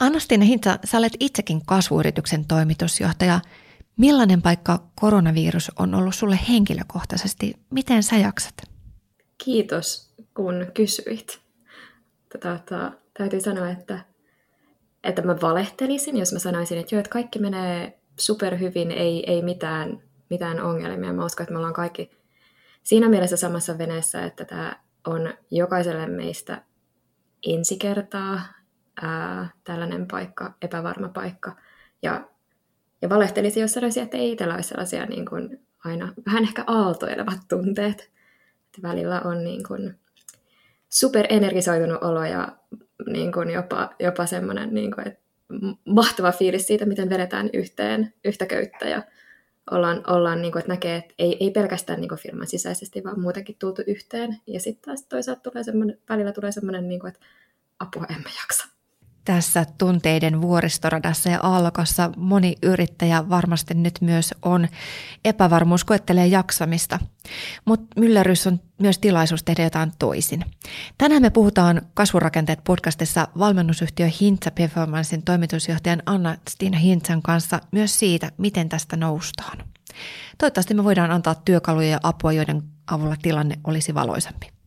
Anna-Stiina 0.00 0.44
Hintsa, 0.44 0.78
sä 0.84 0.98
olet 0.98 1.12
itsekin 1.20 1.66
kasvuyrityksen 1.66 2.44
toimitusjohtaja. 2.44 3.40
Millainen 3.96 4.42
paikka 4.42 4.90
koronavirus 5.00 5.72
on 5.78 5.94
ollut 5.94 6.14
sulle 6.14 6.38
henkilökohtaisesti? 6.48 7.54
Miten 7.70 8.02
sä 8.02 8.16
jaksat? 8.16 8.54
Kiitos, 9.44 10.14
kun 10.36 10.66
kysyit. 10.74 11.40
Tätä, 12.32 12.92
täytyy 13.18 13.40
sanoa, 13.40 13.70
että, 13.70 14.04
että 15.04 15.22
mä 15.22 15.36
valehtelisin, 15.42 16.16
jos 16.16 16.32
mä 16.32 16.38
sanoisin, 16.38 16.78
että 16.78 16.94
joo, 16.94 17.00
että 17.00 17.10
kaikki 17.10 17.38
menee 17.38 18.00
superhyvin, 18.18 18.90
ei, 18.90 19.30
ei 19.30 19.42
mitään, 19.42 20.02
mitään 20.30 20.60
ongelmia. 20.60 21.12
Mä 21.12 21.24
uskon, 21.24 21.44
että 21.44 21.52
me 21.52 21.58
ollaan 21.58 21.74
kaikki 21.74 22.10
siinä 22.82 23.08
mielessä 23.08 23.36
samassa 23.36 23.78
veneessä, 23.78 24.24
että 24.24 24.44
tämä 24.44 24.76
on 25.06 25.34
jokaiselle 25.50 26.06
meistä 26.06 26.62
ensi 27.46 27.76
kertaa 27.76 28.59
ää, 29.02 29.50
tällainen 29.64 30.06
paikka, 30.06 30.54
epävarma 30.62 31.08
paikka. 31.08 31.56
Ja, 32.02 32.28
ja 33.02 33.08
valehtelisin, 33.08 33.60
jos 33.60 33.72
sanoisin, 33.72 34.02
että 34.02 34.16
ei 34.16 34.32
itsellä 34.32 34.54
olisi 34.54 34.68
sellaisia 34.68 35.06
niin 35.06 35.26
kuin 35.26 35.66
aina 35.84 36.12
vähän 36.26 36.42
ehkä 36.42 36.64
aaltoilevat 36.66 37.38
tunteet. 37.48 38.10
Että 38.66 38.82
välillä 38.82 39.20
on 39.20 39.44
niin 39.44 39.62
kuin 39.68 39.98
superenergisoitunut 40.88 42.02
olo 42.02 42.24
ja 42.24 42.56
niin 43.06 43.32
kuin 43.32 43.50
jopa, 43.50 43.90
jopa 43.98 44.26
semmoinen 44.26 44.74
niin 44.74 44.94
kuin, 44.94 45.08
että 45.08 45.20
mahtava 45.84 46.32
fiilis 46.32 46.66
siitä, 46.66 46.86
miten 46.86 47.10
vedetään 47.10 47.50
yhteen 47.52 48.14
yhtä 48.24 48.46
köyttä 48.46 48.88
ja 48.88 49.02
ollaan, 49.70 50.02
ollaan 50.06 50.42
niin 50.42 50.52
kuin, 50.52 50.60
että 50.60 50.72
näkee, 50.72 50.96
että 50.96 51.14
ei, 51.18 51.36
ei 51.40 51.50
pelkästään 51.50 52.00
niin 52.00 52.08
kuin 52.08 52.18
firman 52.18 52.46
sisäisesti, 52.46 53.04
vaan 53.04 53.20
muutenkin 53.20 53.56
tultu 53.58 53.82
yhteen. 53.86 54.40
Ja 54.46 54.60
sitten 54.60 54.82
taas 54.82 55.02
toisaalta 55.02 55.50
tulee 55.50 55.64
semmoinen, 55.64 55.98
välillä 56.08 56.32
tulee 56.32 56.52
semmoinen, 56.52 56.88
niin 56.88 57.00
kuin, 57.00 57.08
että 57.08 57.26
apua, 57.78 58.06
emme 58.10 58.30
jaksa 58.42 58.69
tässä 59.34 59.66
tunteiden 59.78 60.42
vuoristoradassa 60.42 61.30
ja 61.30 61.38
aallokossa 61.42 62.10
moni 62.16 62.54
yrittäjä 62.62 63.28
varmasti 63.28 63.74
nyt 63.74 63.98
myös 64.00 64.34
on 64.42 64.68
epävarmuus, 65.24 65.84
koettelee 65.84 66.26
jaksamista. 66.26 66.98
Mutta 67.64 68.00
myllerys 68.00 68.46
on 68.46 68.60
myös 68.78 68.98
tilaisuus 68.98 69.44
tehdä 69.44 69.62
jotain 69.62 69.92
toisin. 69.98 70.44
Tänään 70.98 71.22
me 71.22 71.30
puhutaan 71.30 71.82
Kasvurakenteet 71.94 72.60
podcastissa 72.64 73.28
valmennusyhtiö 73.38 74.08
Hintsa 74.20 74.50
Performancein 74.50 75.22
toimitusjohtajan 75.22 76.02
Anna-Stina 76.06 76.78
Hintsan 76.78 77.22
kanssa 77.22 77.60
myös 77.72 77.98
siitä, 77.98 78.32
miten 78.38 78.68
tästä 78.68 78.96
noustaan. 78.96 79.58
Toivottavasti 80.38 80.74
me 80.74 80.84
voidaan 80.84 81.10
antaa 81.10 81.34
työkaluja 81.34 81.88
ja 81.88 82.00
apua, 82.02 82.32
joiden 82.32 82.62
avulla 82.90 83.16
tilanne 83.22 83.58
olisi 83.64 83.94
valoisampi. 83.94 84.59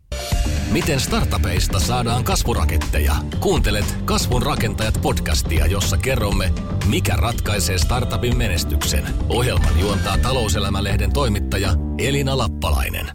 Miten 0.73 0.99
startupeista 0.99 1.79
saadaan 1.79 2.23
kasvuraketteja? 2.23 3.15
Kuuntelet 3.39 3.97
Kasvun 4.05 4.41
rakentajat 4.41 4.99
podcastia, 5.01 5.65
jossa 5.65 5.97
kerromme, 5.97 6.51
mikä 6.89 7.15
ratkaisee 7.15 7.77
startupin 7.77 8.37
menestyksen. 8.37 9.03
Ohjelman 9.29 9.79
juontaa 9.79 10.17
talouselämälehden 10.17 11.13
toimittaja 11.13 11.69
Elina 11.97 12.37
Lappalainen. 12.37 13.11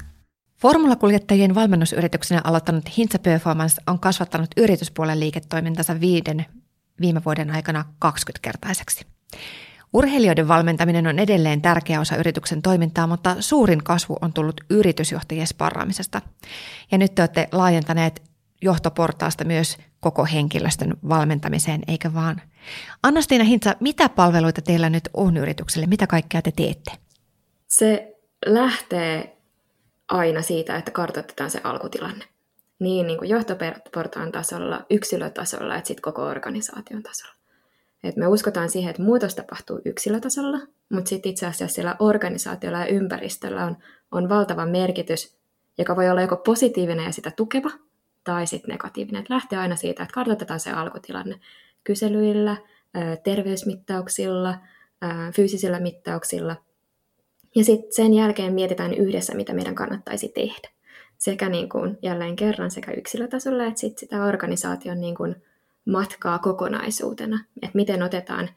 Formulakuljettajien 0.60 1.54
valmennusyrityksenä 1.54 2.40
aloittanut 2.44 2.96
Hintsa 2.96 3.18
Performance 3.18 3.82
on 3.86 4.00
kasvattanut 4.00 4.50
yrityspuolen 4.56 5.20
liiketoimintansa 5.20 6.00
viiden 6.00 6.46
viime 7.00 7.20
vuoden 7.24 7.50
aikana 7.50 7.84
20-kertaiseksi. 8.04 9.06
Urheilijoiden 9.92 10.48
valmentaminen 10.48 11.06
on 11.06 11.19
edelleen 11.19 11.62
tärkeä 11.62 12.00
osa 12.00 12.17
yrityksen 12.17 12.62
toimintaa, 12.62 13.06
mutta 13.06 13.36
suurin 13.41 13.84
kasvu 13.84 14.17
on 14.20 14.33
tullut 14.33 14.61
yritysjohtajien 14.70 15.47
sparraamisesta. 15.47 16.22
Ja 16.92 16.98
nyt 16.98 17.14
te 17.14 17.22
olette 17.22 17.48
laajentaneet 17.53 18.22
johtoportaasta 18.62 19.44
myös 19.44 19.78
koko 20.00 20.25
henkilöstön 20.25 20.97
valmentamiseen, 21.09 21.81
eikä 21.89 22.14
vaan. 22.14 22.42
Anna-Stiina 23.03 23.44
Hintsa, 23.44 23.77
mitä 23.81 24.09
palveluita 24.09 24.62
teillä 24.62 24.91
nyt 24.91 25.09
on 25.14 25.36
yritykselle? 25.36 25.86
Mitä 25.86 26.06
kaikkea 26.06 26.42
te 26.42 26.53
teette? 26.56 26.92
Se 27.66 28.16
lähtee 28.47 29.36
aina 30.09 30.43
siitä, 30.43 30.77
että 30.77 30.91
kartoitetaan 30.91 31.50
se 31.50 31.60
alkutilanne. 31.65 32.25
Niin, 32.78 33.06
niin 33.06 33.19
kuin 33.19 33.31
johtoportaan 33.31 34.32
tasolla, 34.32 34.87
yksilötasolla, 34.91 35.77
että 35.77 35.88
sitten 35.88 36.03
koko 36.03 36.22
organisaation 36.22 37.03
tasolla. 37.03 37.38
Et 38.04 38.16
me 38.16 38.26
uskotaan 38.26 38.70
siihen, 38.70 38.91
että 38.91 39.03
muutos 39.03 39.34
tapahtuu 39.34 39.81
yksilötasolla, 39.84 40.59
mutta 40.92 41.09
sitten 41.09 41.31
itse 41.31 41.47
asiassa 41.47 41.75
siellä 41.75 41.97
organisaatiolla 41.98 42.78
ja 42.78 42.86
ympäristöllä 42.86 43.66
on, 43.66 43.76
on 44.12 44.28
valtava 44.28 44.66
merkitys, 44.66 45.38
joka 45.78 45.97
voi 45.97 46.10
olla 46.10 46.20
joko 46.20 46.36
positiivinen 46.36 47.04
ja 47.04 47.12
sitä 47.12 47.31
tukeva, 47.31 47.70
tai 48.25 48.47
sitten 48.47 48.70
negatiivinen. 48.70 49.22
Et 49.22 49.31
lähtee 49.31 49.59
aina 49.59 49.76
siitä, 49.76 50.03
että 50.03 50.14
kartoitetaan 50.14 50.60
se 50.60 50.70
alkutilanne 50.70 51.41
kyselyillä, 51.84 52.56
terveysmittauksilla, 53.25 54.54
fyysisillä 55.34 55.80
mittauksilla, 55.80 56.56
ja 57.54 57.65
sitten 57.65 57.92
sen 57.92 58.15
jälkeen 58.15 58.53
mietitään 58.53 58.94
yhdessä, 58.94 59.34
mitä 59.34 59.54
meidän 59.54 59.75
kannattaisi 59.75 60.28
tehdä. 60.28 60.69
Sekä 61.19 61.48
niin 61.48 61.69
kuin 61.69 61.98
jälleen 62.03 62.36
kerran 62.36 62.70
sekä 62.70 62.92
yksilötasolla 62.92 63.65
että 63.65 63.80
sit 63.80 63.98
sitä 63.98 64.25
organisaation 64.25 65.00
niin 65.00 65.15
kuin 65.15 65.42
matkaa 65.88 66.38
kokonaisuutena, 66.38 67.44
että 67.62 67.76
miten 67.76 68.03
otetaan, 68.03 68.49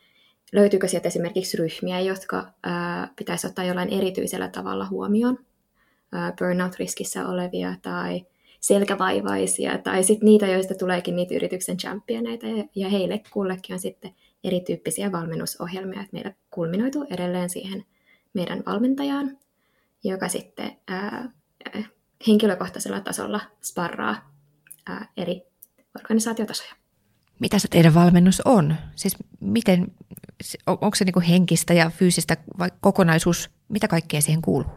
löytyykö 0.51 0.87
sieltä 0.87 1.07
esimerkiksi 1.07 1.57
ryhmiä, 1.57 1.99
jotka 1.99 2.53
ää, 2.63 3.13
pitäisi 3.15 3.47
ottaa 3.47 3.65
jollain 3.65 3.89
erityisellä 3.89 4.47
tavalla 4.47 4.85
huomioon, 4.85 5.37
burnout-riskissä 6.39 7.27
olevia 7.27 7.75
tai 7.81 8.25
selkävaivaisia, 8.59 9.77
tai 9.77 10.03
sitten 10.03 10.25
niitä, 10.25 10.47
joista 10.47 10.75
tuleekin 10.75 11.15
niitä 11.15 11.35
yrityksen 11.35 11.77
championeita, 11.77 12.47
ja, 12.47 12.63
ja 12.75 12.89
heille 12.89 13.23
kullekin 13.31 13.73
on 13.73 13.79
sitten 13.79 14.15
erityyppisiä 14.43 15.11
valmennusohjelmia, 15.11 16.01
että 16.01 16.13
meillä 16.13 16.33
kulminoituu 16.49 17.05
edelleen 17.09 17.49
siihen 17.49 17.85
meidän 18.33 18.63
valmentajaan, 18.65 19.37
joka 20.03 20.27
sitten 20.27 20.77
ää, 20.87 21.31
henkilökohtaisella 22.27 23.01
tasolla 23.01 23.41
sparraa 23.61 24.31
ää, 24.87 25.07
eri 25.17 25.41
organisaatiotasoja 25.99 26.80
mitä 27.41 27.59
se 27.59 27.67
teidän 27.67 27.93
valmennus 27.93 28.41
on? 28.45 28.75
Siis 28.95 29.17
miten, 29.39 29.91
onko 30.67 30.95
se 30.95 31.05
niin 31.05 31.21
henkistä 31.21 31.73
ja 31.73 31.89
fyysistä 31.89 32.37
vai 32.59 32.69
kokonaisuus, 32.81 33.49
mitä 33.69 33.87
kaikkea 33.87 34.21
siihen 34.21 34.41
kuuluu? 34.41 34.69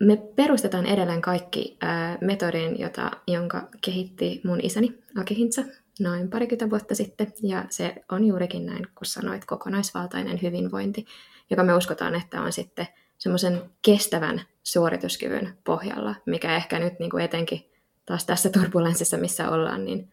Me 0.00 0.16
perustetaan 0.16 0.86
edelleen 0.86 1.22
kaikki 1.22 1.78
äh, 1.84 2.18
metodin, 2.20 2.80
jota, 2.80 3.10
jonka 3.26 3.68
kehitti 3.84 4.40
mun 4.44 4.60
isäni 4.62 4.98
Aki 5.20 5.36
Hintsa 5.36 5.62
noin 6.00 6.30
parikymmentä 6.30 6.70
vuotta 6.70 6.94
sitten. 6.94 7.32
Ja 7.42 7.64
se 7.70 7.94
on 8.12 8.24
juurikin 8.24 8.66
näin, 8.66 8.86
kun 8.94 9.06
sanoit, 9.06 9.44
kokonaisvaltainen 9.44 10.42
hyvinvointi, 10.42 11.06
joka 11.50 11.62
me 11.62 11.74
uskotaan, 11.74 12.14
että 12.14 12.42
on 12.42 12.52
sitten 12.52 12.86
semmoisen 13.18 13.62
kestävän 13.82 14.42
suorituskyvyn 14.62 15.58
pohjalla, 15.64 16.14
mikä 16.26 16.56
ehkä 16.56 16.78
nyt 16.78 16.98
niin 16.98 17.10
kuin 17.10 17.24
etenkin 17.24 17.70
taas 18.06 18.26
tässä 18.26 18.50
turbulenssissa, 18.50 19.16
missä 19.16 19.50
ollaan, 19.50 19.84
niin 19.84 20.12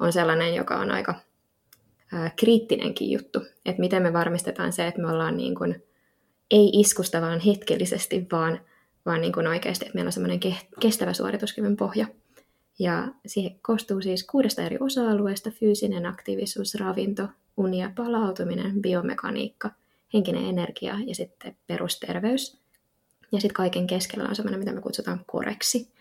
on 0.00 0.12
sellainen, 0.12 0.54
joka 0.54 0.76
on 0.76 0.90
aika 0.90 1.14
ää, 2.12 2.30
kriittinenkin 2.36 3.10
juttu. 3.10 3.40
Että 3.66 3.80
miten 3.80 4.02
me 4.02 4.12
varmistetaan 4.12 4.72
se, 4.72 4.86
että 4.86 5.00
me 5.00 5.08
ollaan 5.08 5.36
niin 5.36 5.54
kuin, 5.54 5.84
ei 6.50 6.70
iskusta 6.72 7.20
vaan 7.20 7.40
hetkellisesti, 7.40 8.26
vaan, 8.32 8.60
vaan 9.06 9.20
niin 9.20 9.32
kuin 9.32 9.46
oikeasti, 9.46 9.84
että 9.84 9.94
meillä 9.94 10.08
on 10.08 10.12
semmoinen 10.12 10.40
kestävä 10.80 11.12
suorituskyvyn 11.12 11.76
pohja. 11.76 12.06
Ja 12.78 13.08
siihen 13.26 13.60
koostuu 13.62 14.02
siis 14.02 14.24
kuudesta 14.24 14.62
eri 14.62 14.76
osa-alueesta, 14.80 15.50
fyysinen 15.50 16.06
aktiivisuus, 16.06 16.74
ravinto, 16.74 17.28
uni 17.56 17.80
ja 17.80 17.90
palautuminen, 17.96 18.82
biomekaniikka, 18.82 19.70
henkinen 20.14 20.44
energia 20.44 20.94
ja 21.06 21.14
sitten 21.14 21.56
perusterveys. 21.66 22.60
Ja 23.32 23.40
sitten 23.40 23.54
kaiken 23.54 23.86
keskellä 23.86 24.28
on 24.28 24.36
semmoinen, 24.36 24.58
mitä 24.58 24.72
me 24.72 24.80
kutsutaan 24.80 25.24
koreksi. 25.26 25.92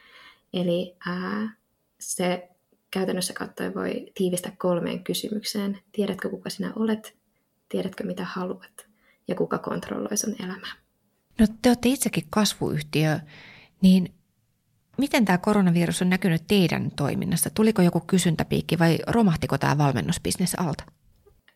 Eli 0.53 0.95
ää, 1.05 1.55
se 1.99 2.49
käytännössä 2.91 3.33
katsoen 3.33 3.75
voi 3.75 4.11
tiivistää 4.16 4.51
kolmeen 4.57 5.03
kysymykseen. 5.03 5.79
Tiedätkö, 5.91 6.29
kuka 6.29 6.50
sinä 6.50 6.73
olet? 6.75 7.16
Tiedätkö, 7.69 8.03
mitä 8.03 8.23
haluat? 8.23 8.87
Ja 9.28 9.35
kuka 9.35 9.58
kontrolloi 9.58 10.17
sun 10.17 10.35
elämää? 10.40 10.72
No 11.40 11.47
te 11.61 11.69
olette 11.69 11.90
itsekin 11.90 12.23
kasvuyhtiö, 12.29 13.19
niin 13.81 14.14
miten 14.97 15.25
tämä 15.25 15.37
koronavirus 15.37 16.02
on 16.02 16.09
näkynyt 16.09 16.43
teidän 16.47 16.91
toiminnassa? 16.96 17.49
Tuliko 17.49 17.81
joku 17.81 17.99
kysyntäpiikki 17.99 18.79
vai 18.79 18.97
romahtiko 19.08 19.58
tämä 19.58 19.78
valmennusbisnes 19.78 20.55
alta? 20.55 20.84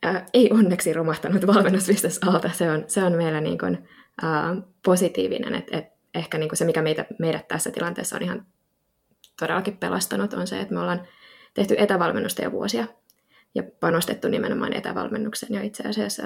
Ää, 0.04 0.25
ei 0.34 0.52
onneksi 0.52 0.94
romahtanut 0.94 1.48
valmennusbisnes 1.48 2.19
alta. 2.28 2.50
Se 2.54 2.72
on, 2.72 2.84
se 2.88 3.04
on 3.04 3.13
meillä 3.13 3.42
niin 3.42 3.58
kuin, 3.58 3.88
ää, 4.22 4.56
positiivinen. 4.86 5.56
Et, 5.56 5.68
et 5.72 5.86
ehkä 6.13 6.38
niin 6.38 6.50
kuin 6.50 6.58
se, 6.58 6.66
mikä 6.66 6.81
meitä, 6.81 7.06
meidät 7.19 7.48
tässä 7.48 7.72
tilanteessa 7.72 8.16
on 8.16 8.22
ihan 8.22 8.46
todellakin 9.40 9.78
pelastanut, 9.78 10.34
on 10.34 10.48
se, 10.48 10.62
että 10.62 10.74
me 10.74 10.80
ollaan 10.80 11.08
tehty 11.54 11.76
etävalmennusta 11.78 12.44
jo 12.44 12.52
vuosia 12.52 12.88
ja 13.56 13.64
panostettu 13.80 14.28
nimenomaan 14.28 14.74
etävalmennukseen 14.74 15.54
jo 15.54 15.62
itse 15.62 15.90
asiassa 15.90 16.24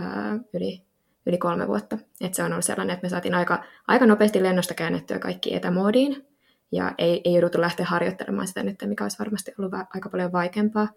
ää, 0.00 0.38
yli, 0.54 0.82
yli 1.26 1.38
kolme 1.38 1.68
vuotta. 1.68 1.98
Et 2.20 2.34
se 2.34 2.42
on 2.42 2.52
ollut 2.52 2.64
sellainen, 2.64 2.94
että 2.94 3.04
me 3.04 3.08
saatiin 3.08 3.34
aika, 3.34 3.64
aika 3.86 4.06
nopeasti 4.06 4.42
lennosta 4.42 4.74
käännettyä 4.74 5.18
kaikki 5.18 5.54
etämoodiin 5.54 6.26
ja 6.72 6.94
ei, 6.98 7.20
ei 7.24 7.34
jouduttu 7.34 7.60
lähteä 7.60 7.86
harjoittelemaan 7.86 8.46
sitä 8.46 8.62
nyt, 8.62 8.78
mikä 8.86 9.04
olisi 9.04 9.18
varmasti 9.18 9.52
ollut 9.58 9.72
va- 9.72 9.86
aika 9.94 10.08
paljon 10.08 10.32
vaikeampaa. 10.32 10.88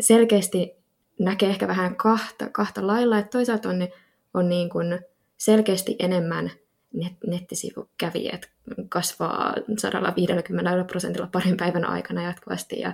selkeästi 0.00 0.76
näkee 1.18 1.48
ehkä 1.48 1.68
vähän 1.68 1.96
kahta, 1.96 2.48
kahta 2.52 2.86
lailla, 2.86 3.18
että 3.18 3.30
toisaalta 3.30 3.68
on, 3.68 3.88
on 4.34 4.48
niin 4.48 4.70
kuin 4.70 5.00
selkeästi 5.36 5.96
enemmän 5.98 6.50
net, 6.92 7.12
nettisivukävijät 7.26 8.50
kasvaa 8.88 9.54
150 9.78 10.84
prosentilla 10.84 11.28
parin 11.32 11.56
päivän 11.56 11.84
aikana 11.84 12.22
jatkuvasti 12.22 12.80
ja, 12.80 12.92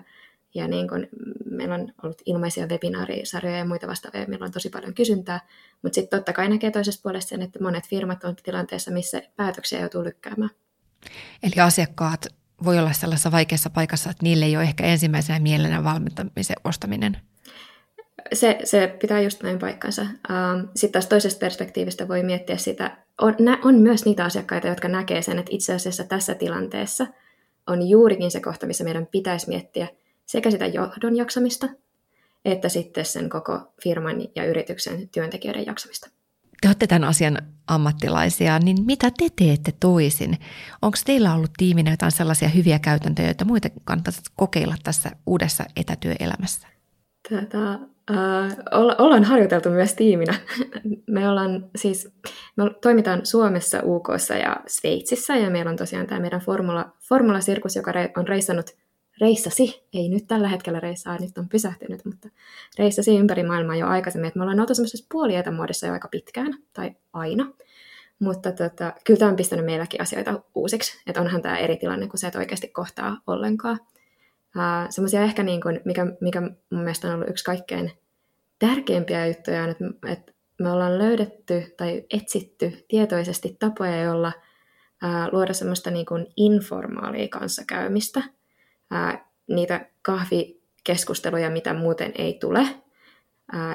ja 0.55 0.69
niin 0.69 0.89
kuin 0.89 1.09
meillä 1.51 1.75
on 1.75 1.93
ollut 2.03 2.23
ilmaisia 2.27 2.67
webinaarisarjoja 2.67 3.59
ja 3.59 3.65
muita 3.65 3.87
vastaavia, 3.87 4.27
meillä 4.27 4.45
on 4.45 4.53
tosi 4.53 4.71
paljon 4.71 4.95
kysyntää, 4.95 5.41
mutta 5.83 5.95
sitten 5.95 6.19
totta 6.19 6.33
kai 6.33 6.49
näkee 6.49 6.71
toisesta 6.71 7.03
puolesta 7.03 7.29
sen, 7.29 7.43
että 7.43 7.63
monet 7.63 7.89
firmat 7.89 8.25
on 8.25 8.37
tilanteessa, 8.37 8.91
missä 8.91 9.23
päätöksiä 9.37 9.81
joutuu 9.81 10.05
lykkäämään. 10.05 10.51
Eli 11.43 11.61
asiakkaat 11.63 12.27
voi 12.65 12.79
olla 12.79 12.93
sellaisessa 12.93 13.33
vaikeassa 13.33 13.71
paikassa, 13.71 14.11
että 14.11 14.23
niille 14.23 14.45
ei 14.45 14.57
ole 14.57 14.65
ehkä 14.65 14.85
ensimmäisenä 14.85 15.39
mielenä 15.39 15.85
valmentamisen 15.85 16.57
ostaminen. 16.65 17.17
Se, 18.33 18.59
se 18.65 18.97
pitää 19.01 19.21
just 19.21 19.43
näin 19.43 19.59
paikkansa. 19.59 20.03
Ähm, 20.03 20.67
Sitten 20.75 20.93
taas 20.93 21.07
toisesta 21.07 21.39
perspektiivistä 21.39 22.09
voi 22.09 22.23
miettiä 22.23 22.57
sitä, 22.57 22.97
on, 23.21 23.35
on 23.65 23.75
myös 23.75 24.05
niitä 24.05 24.25
asiakkaita, 24.25 24.69
jotka 24.69 24.89
näkee 24.89 25.23
sen, 25.23 25.39
että 25.39 25.51
itse 25.55 25.75
asiassa 25.75 26.05
tässä 26.05 26.35
tilanteessa 26.35 27.07
on 27.67 27.89
juurikin 27.89 28.31
se 28.31 28.41
kohta, 28.41 28.67
missä 28.67 28.85
meidän 28.85 29.07
pitäisi 29.07 29.49
miettiä 29.49 29.89
sekä 30.27 30.51
sitä 30.51 30.67
johdon 30.67 31.17
jaksamista, 31.17 31.69
että 32.45 32.69
sitten 32.69 33.05
sen 33.05 33.29
koko 33.29 33.73
firman 33.83 34.17
ja 34.35 34.45
yrityksen 34.45 35.09
työntekijöiden 35.09 35.67
jaksamista 35.67 36.11
te 36.65 36.69
olette 36.69 36.87
tämän 36.87 37.09
asian 37.09 37.39
ammattilaisia, 37.67 38.59
niin 38.59 38.85
mitä 38.87 39.11
te 39.11 39.29
teette 39.37 39.73
toisin? 39.81 40.39
Onko 40.83 40.99
teillä 41.05 41.35
ollut 41.35 41.51
tiiminä 41.57 41.91
jotain 41.91 42.13
sellaisia 42.13 42.49
hyviä 42.49 42.79
käytäntöjä, 42.79 43.29
joita 43.29 43.45
muita 43.45 43.69
kannattaisi 43.85 44.21
kokeilla 44.37 44.75
tässä 44.83 45.11
uudessa 45.27 45.65
etätyöelämässä? 45.77 46.69
Tätä, 47.31 47.79
ollaan 48.99 49.25
harjoiteltu 49.25 49.71
myös 49.71 49.95
tiiminä. 49.95 50.35
Me 51.07 51.29
ollaan 51.29 51.71
siis, 51.77 52.13
me 52.57 52.65
toimitaan 52.83 53.27
Suomessa, 53.27 53.81
UK 53.85 54.09
ja 54.43 54.57
Sveitsissä 54.67 55.37
ja 55.37 55.51
meillä 55.51 55.71
on 55.71 55.77
tosiaan 55.77 56.07
tämä 56.07 56.21
meidän 56.21 56.41
Formula, 56.41 56.93
Formula-sirkus, 57.09 57.77
joka 57.77 57.93
on 58.17 58.29
reissannut 58.29 58.71
reissasi, 59.21 59.83
ei 59.93 60.09
nyt 60.09 60.27
tällä 60.27 60.49
hetkellä 60.49 60.81
reissaa, 60.81 61.19
nyt 61.19 61.39
on 61.39 61.49
pysähtynyt, 61.49 62.05
mutta 62.05 62.29
reissasi 62.79 63.17
ympäri 63.17 63.43
maailmaa 63.43 63.77
jo 63.77 63.87
aikaisemmin. 63.87 64.29
että 64.29 64.39
me 64.39 64.43
ollaan 64.43 64.61
oltu 64.61 64.75
semmoisessa 64.75 65.07
puolietämuodossa 65.13 65.87
jo 65.87 65.93
aika 65.93 66.09
pitkään, 66.09 66.59
tai 66.73 66.91
aina. 67.13 67.53
Mutta 68.19 68.53
tota, 68.53 68.93
kyllä 69.05 69.19
tämä 69.19 69.31
on 69.31 69.37
pistänyt 69.37 69.65
meilläkin 69.65 70.01
asioita 70.01 70.43
uusiksi, 70.55 71.03
että 71.07 71.21
onhan 71.21 71.43
tämä 71.43 71.59
eri 71.59 71.77
tilanne, 71.77 72.09
kun 72.09 72.19
se 72.19 72.27
et 72.27 72.37
oikeasti 72.37 72.69
kohtaa 72.69 73.17
ollenkaan. 73.27 73.79
Uh, 74.57 74.91
semmoisia 74.91 75.23
ehkä, 75.23 75.43
niin 75.43 75.61
kuin, 75.61 75.81
mikä, 75.85 76.07
mikä 76.21 76.41
mun 76.41 76.81
mielestä 76.81 77.09
on 77.09 77.15
ollut 77.15 77.31
yksi 77.31 77.45
kaikkein 77.45 77.93
tärkeimpiä 78.59 79.27
juttuja, 79.27 79.63
on, 79.63 79.71
että, 79.71 79.85
että 80.09 80.33
me 80.61 80.71
ollaan 80.71 80.99
löydetty 80.99 81.75
tai 81.77 82.05
etsitty 82.11 82.85
tietoisesti 82.89 83.57
tapoja, 83.59 84.03
joilla 84.03 84.33
uh, 85.05 85.33
luoda 85.33 85.53
semmoista 85.53 85.91
niin 85.91 86.07
kuin 86.07 86.27
informaalia 86.37 87.29
kanssakäymistä– 87.29 88.23
ää, 88.91 89.29
niitä 89.47 89.87
kahvikeskusteluja, 90.03 91.51
mitä 91.51 91.75
muuten 91.75 92.13
ei 92.19 92.39
tule. 92.41 92.67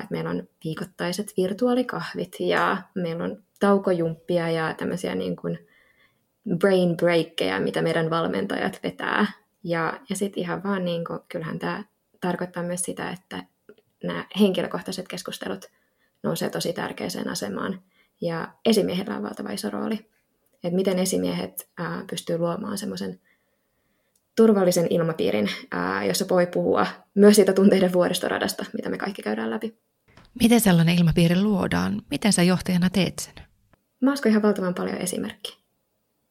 Meillä 0.09 0.29
on 0.29 0.47
viikoittaiset 0.63 1.33
virtuaalikahvit 1.37 2.35
ja 2.39 2.77
meillä 2.95 3.23
on 3.23 3.43
taukojumppia 3.59 4.49
ja 4.49 4.73
tämmöisiä 4.73 5.15
niin 5.15 5.35
kuin 5.35 5.67
brain 6.57 6.97
breakkeja, 6.97 7.59
mitä 7.59 7.81
meidän 7.81 8.09
valmentajat 8.09 8.79
vetää. 8.83 9.25
Ja, 9.63 10.00
ja 10.09 10.15
sitten 10.15 10.44
ihan 10.44 10.63
vaan, 10.63 10.85
niin 10.85 11.06
kuin, 11.06 11.19
kyllähän 11.29 11.59
tämä 11.59 11.83
tarkoittaa 12.21 12.63
myös 12.63 12.81
sitä, 12.81 13.09
että 13.09 13.44
nämä 14.03 14.25
henkilökohtaiset 14.39 15.07
keskustelut 15.07 15.65
nousee 16.23 16.50
tosi 16.50 16.73
tärkeäseen 16.73 17.29
asemaan. 17.29 17.81
Ja 18.21 18.53
esimiehellä 18.65 19.15
on 19.15 19.23
valtava 19.23 19.50
iso 19.50 19.69
rooli. 19.69 20.09
Että 20.63 20.75
miten 20.75 21.00
esimiehet 21.00 21.69
ää, 21.77 22.03
pystyy 22.09 22.38
luomaan 22.38 22.77
semmoisen 22.77 23.19
turvallisen 24.35 24.88
ilmapiirin, 24.89 25.50
ää, 25.71 26.06
jossa 26.06 26.25
voi 26.29 26.47
puhua 26.47 26.85
myös 27.15 27.35
siitä 27.35 27.53
tunteiden 27.53 27.94
vuoristoradasta, 27.94 28.65
mitä 28.73 28.89
me 28.89 28.97
kaikki 28.97 29.21
käydään 29.21 29.50
läpi. 29.50 29.77
Miten 30.41 30.61
sellainen 30.61 30.95
ilmapiiri 30.95 31.41
luodaan? 31.41 32.01
Miten 32.11 32.33
sä 32.33 32.44
johtajana 32.44 32.89
teet 32.89 33.19
sen? 33.19 33.33
Mä 34.01 34.13
uskon 34.13 34.29
ihan 34.29 34.41
valtavan 34.41 34.73
paljon 34.73 34.97
esimerkki. 34.97 35.57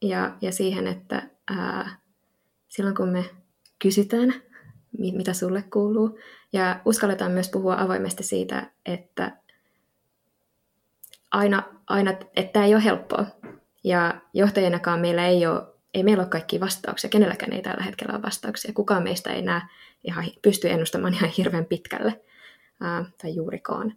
Ja, 0.02 0.36
ja 0.40 0.52
siihen, 0.52 0.86
että 0.86 1.30
ää, 1.50 1.90
silloin 2.68 2.96
kun 2.96 3.08
me 3.08 3.24
kysytään, 3.78 4.34
mitä 4.98 5.32
sulle 5.32 5.62
kuuluu, 5.62 6.18
ja 6.52 6.80
uskalletaan 6.84 7.32
myös 7.32 7.48
puhua 7.48 7.76
avoimesti 7.78 8.22
siitä, 8.22 8.70
että 8.86 9.36
aina, 11.30 11.62
aina 11.86 12.10
että 12.10 12.52
tämä 12.52 12.64
ei 12.64 12.74
ole 12.74 12.84
helppoa. 12.84 13.26
Ja 13.84 14.20
johtajanakaan 14.34 15.00
meillä 15.00 15.26
ei 15.26 15.46
ole 15.46 15.78
ei 15.94 16.02
meillä 16.02 16.22
ole 16.22 16.30
kaikki 16.30 16.60
vastauksia, 16.60 17.10
kenelläkään 17.10 17.52
ei 17.52 17.62
tällä 17.62 17.84
hetkellä 17.84 18.14
ole 18.14 18.22
vastauksia. 18.22 18.72
Kukaan 18.72 19.02
meistä 19.02 19.32
ei 19.32 19.42
näe 19.42 19.62
ihan, 20.04 20.24
pysty 20.42 20.70
ennustamaan 20.70 21.14
ihan 21.14 21.30
hirveän 21.38 21.64
pitkälle 21.64 22.20
ää, 22.80 23.04
tai 23.22 23.34
juurikaan. 23.34 23.94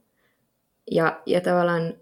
Ja, 0.91 1.21
ja 1.25 1.41
tavallaan 1.41 1.93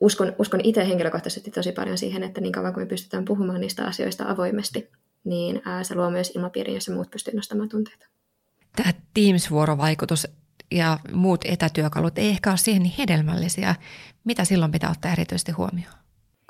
uskon, 0.00 0.32
uskon 0.38 0.60
itse 0.64 0.88
henkilökohtaisesti 0.88 1.50
tosi 1.50 1.72
paljon 1.72 1.98
siihen, 1.98 2.22
että 2.22 2.40
niin 2.40 2.52
kauan 2.52 2.74
kuin 2.74 2.84
me 2.84 2.88
pystytään 2.88 3.24
puhumaan 3.24 3.60
niistä 3.60 3.84
asioista 3.84 4.24
avoimesti, 4.28 4.90
niin 5.26 5.62
ää, 5.64 5.84
se 5.84 5.94
luo 5.94 6.10
myös 6.10 6.32
ilmapiirin, 6.34 6.74
jossa 6.74 6.92
muut 6.92 7.10
pystyvät 7.10 7.36
nostamaan 7.36 7.68
tunteita. 7.68 8.06
Tämä 8.76 8.92
Teams-vuorovaikutus 9.14 10.26
ja 10.70 10.98
muut 11.12 11.40
etätyökalut 11.44 12.18
ei 12.18 12.28
ehkä 12.28 12.50
ole 12.50 12.56
siihen 12.56 12.82
niin 12.82 12.94
hedelmällisiä. 12.98 13.74
Mitä 14.24 14.44
silloin 14.44 14.72
pitää 14.72 14.90
ottaa 14.90 15.12
erityisesti 15.12 15.52
huomioon? 15.52 15.94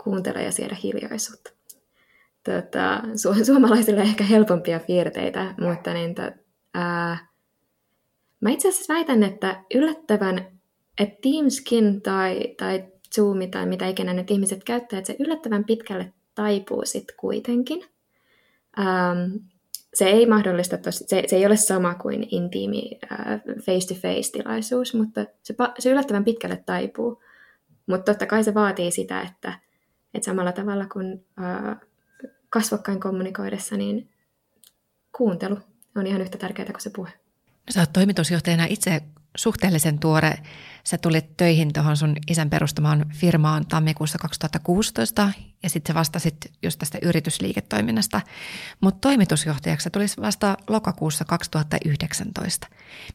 Kuuntele 0.04 0.42
ja 0.42 0.52
siedä 0.52 0.76
hiljaisuutta 0.82 1.56
tota, 2.46 3.02
su- 3.16 3.44
suomalaisille 3.44 4.02
ehkä 4.02 4.24
helpompia 4.24 4.80
piirteitä, 4.80 5.54
mutta 5.60 5.94
niin, 5.94 6.14
to, 6.14 6.22
ää, 6.74 7.28
mä 8.40 8.50
itse 8.50 8.68
asiassa 8.68 8.94
väitän, 8.94 9.22
että 9.22 9.64
yllättävän, 9.74 10.58
että 11.00 11.18
Teamskin 11.22 12.02
tai, 12.02 12.54
tai 12.58 12.84
Zoom 13.14 13.38
tai 13.50 13.66
mitä 13.66 13.88
ikinä 13.88 14.12
ne 14.12 14.24
ihmiset 14.30 14.64
käyttää, 14.64 14.98
että 14.98 15.06
se 15.06 15.16
yllättävän 15.18 15.64
pitkälle 15.64 16.12
taipuu 16.34 16.82
sitten 16.84 17.16
kuitenkin. 17.16 17.84
Ähm, 18.78 19.36
se 19.94 20.04
ei 20.04 20.26
mahdollista, 20.26 20.78
tos, 20.78 21.04
se, 21.06 21.22
se 21.26 21.36
ei 21.36 21.46
ole 21.46 21.56
sama 21.56 21.94
kuin 21.94 22.28
intiimi 22.30 22.98
äh, 23.12 23.40
face-to-face-tilaisuus, 23.60 24.94
mutta 24.94 25.26
se, 25.42 25.54
se 25.78 25.90
yllättävän 25.90 26.24
pitkälle 26.24 26.62
taipuu. 26.66 27.22
Mutta 27.86 28.12
totta 28.12 28.26
kai 28.26 28.44
se 28.44 28.54
vaatii 28.54 28.90
sitä, 28.90 29.20
että, 29.20 29.58
että 30.14 30.26
samalla 30.26 30.52
tavalla 30.52 30.86
kuin 30.86 31.26
äh, 31.42 31.76
kasvokkain 32.50 33.00
kommunikoidessa, 33.00 33.76
niin 33.76 34.10
kuuntelu 35.16 35.58
on 35.96 36.06
ihan 36.06 36.20
yhtä 36.20 36.38
tärkeää 36.38 36.72
kuin 36.72 36.80
se 36.80 36.90
puhe. 36.96 37.10
Sä 37.70 37.80
oot 37.80 37.92
toimitusjohtajana 37.92 38.64
itse 38.64 39.02
suhteellisen 39.36 39.98
tuore. 39.98 40.34
Sä 40.84 40.98
tulit 40.98 41.36
töihin 41.36 41.72
tuohon 41.72 41.96
sun 41.96 42.16
isän 42.30 42.50
perustamaan 42.50 43.06
firmaan 43.14 43.66
tammikuussa 43.66 44.18
2016 44.18 45.32
ja 45.62 45.70
sitten 45.70 45.94
sä 45.94 45.98
vastasit 45.98 46.36
just 46.62 46.78
tästä 46.78 46.98
yritysliiketoiminnasta. 47.02 48.20
Mutta 48.80 49.00
toimitusjohtajaksi 49.00 49.90
tulisi 49.90 50.20
vasta 50.20 50.56
lokakuussa 50.68 51.24
2019. 51.24 52.66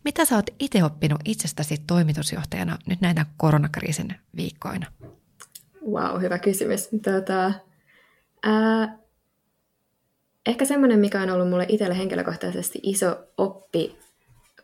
Mitä 0.03 0.25
sä 0.25 0.35
oot 0.35 0.49
itse 0.59 0.83
oppinut 0.83 1.21
itsestäsi 1.25 1.77
toimitusjohtajana 1.87 2.77
nyt 2.85 3.01
näinä 3.01 3.25
koronakriisin 3.37 4.15
viikkoina? 4.35 4.85
Wow, 5.91 6.21
hyvä 6.21 6.39
kysymys. 6.39 6.89
Tuota, 7.03 7.53
ää, 8.43 8.97
ehkä 10.45 10.65
semmoinen, 10.65 10.99
mikä 10.99 11.21
on 11.21 11.29
ollut 11.29 11.49
mulle 11.49 11.65
itselle 11.69 11.97
henkilökohtaisesti 11.97 12.79
iso 12.83 13.17
oppi 13.37 13.97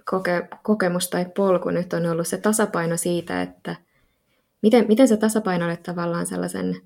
koke, 0.10 0.48
kokemus 0.64 1.10
tai 1.10 1.26
polku 1.26 1.70
nyt 1.70 1.94
on 1.94 2.06
ollut 2.06 2.28
se 2.28 2.38
tasapaino 2.38 2.98
siitä, 2.98 3.42
että 3.42 3.76
miten, 4.62 4.86
miten 4.88 5.08
sä 5.08 5.18
tasapainoilet 5.18 5.84
tavallaan 5.84 6.26
sellaisen 6.26 6.82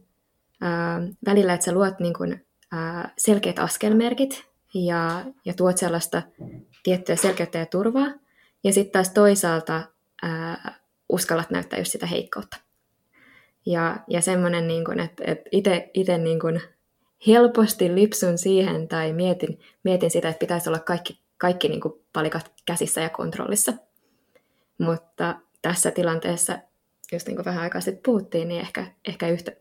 ää, 0.61 1.01
välillä, 1.25 1.53
että 1.53 1.65
sä 1.65 1.71
luot 1.71 1.99
niin 1.99 2.13
kuin, 2.13 2.45
ää, 2.71 3.13
selkeät 3.17 3.59
askelmerkit 3.59 4.43
ja, 4.73 5.25
ja 5.45 5.53
tuot 5.53 5.77
sellaista 5.77 6.21
tiettyä 6.83 7.15
selkeyttä 7.15 7.57
ja 7.57 7.65
turvaa, 7.65 8.07
ja 8.63 8.73
sitten 8.73 8.91
taas 8.91 9.09
toisaalta 9.09 9.83
ää, 10.23 10.75
uskallat 11.09 11.49
näyttää 11.49 11.79
just 11.79 11.91
sitä 11.91 12.05
heikkoutta. 12.05 12.57
Ja, 13.65 13.97
ja 14.07 14.21
semmoinen, 14.21 14.67
niin 14.67 14.85
kuin, 14.85 14.99
että, 14.99 15.23
että 15.27 15.49
itse 15.93 16.17
niin 16.17 16.39
helposti 17.27 17.95
lipsun 17.95 18.37
siihen 18.37 18.87
tai 18.87 19.13
mietin, 19.13 19.59
mietin 19.83 20.11
sitä, 20.11 20.29
että 20.29 20.39
pitäisi 20.39 20.69
olla 20.69 20.79
kaikki, 20.79 21.19
kaikki 21.41 21.69
niin 21.69 21.81
kuin 21.81 21.93
palikat 22.13 22.51
käsissä 22.65 23.01
ja 23.01 23.09
kontrollissa. 23.09 23.73
Mutta 24.77 25.35
tässä 25.61 25.91
tilanteessa, 25.91 26.59
just 27.11 27.27
niin 27.27 27.35
kuin 27.35 27.45
vähän 27.45 27.63
aikaa 27.63 27.81
sitten 27.81 28.03
puhuttiin, 28.03 28.47
niin 28.47 28.61
ehkä, 28.61 28.87
ehkä 29.07 29.27
yhtä, 29.27 29.51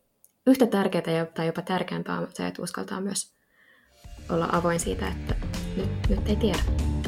yhtä 0.47 0.67
tärkeää 0.67 1.27
tai 1.35 1.47
jopa 1.47 1.63
tärkeämpää 1.63 2.19
on 2.19 2.29
se, 2.31 2.47
että 2.47 2.63
uskaltaa 2.63 3.01
myös 3.01 3.35
olla 4.31 4.49
avoin 4.53 4.81
siitä, 4.81 5.09
että 5.09 5.35
nyt, 5.77 5.91
nyt 6.09 6.29
ei 6.29 6.37
tiedä. 6.37 7.00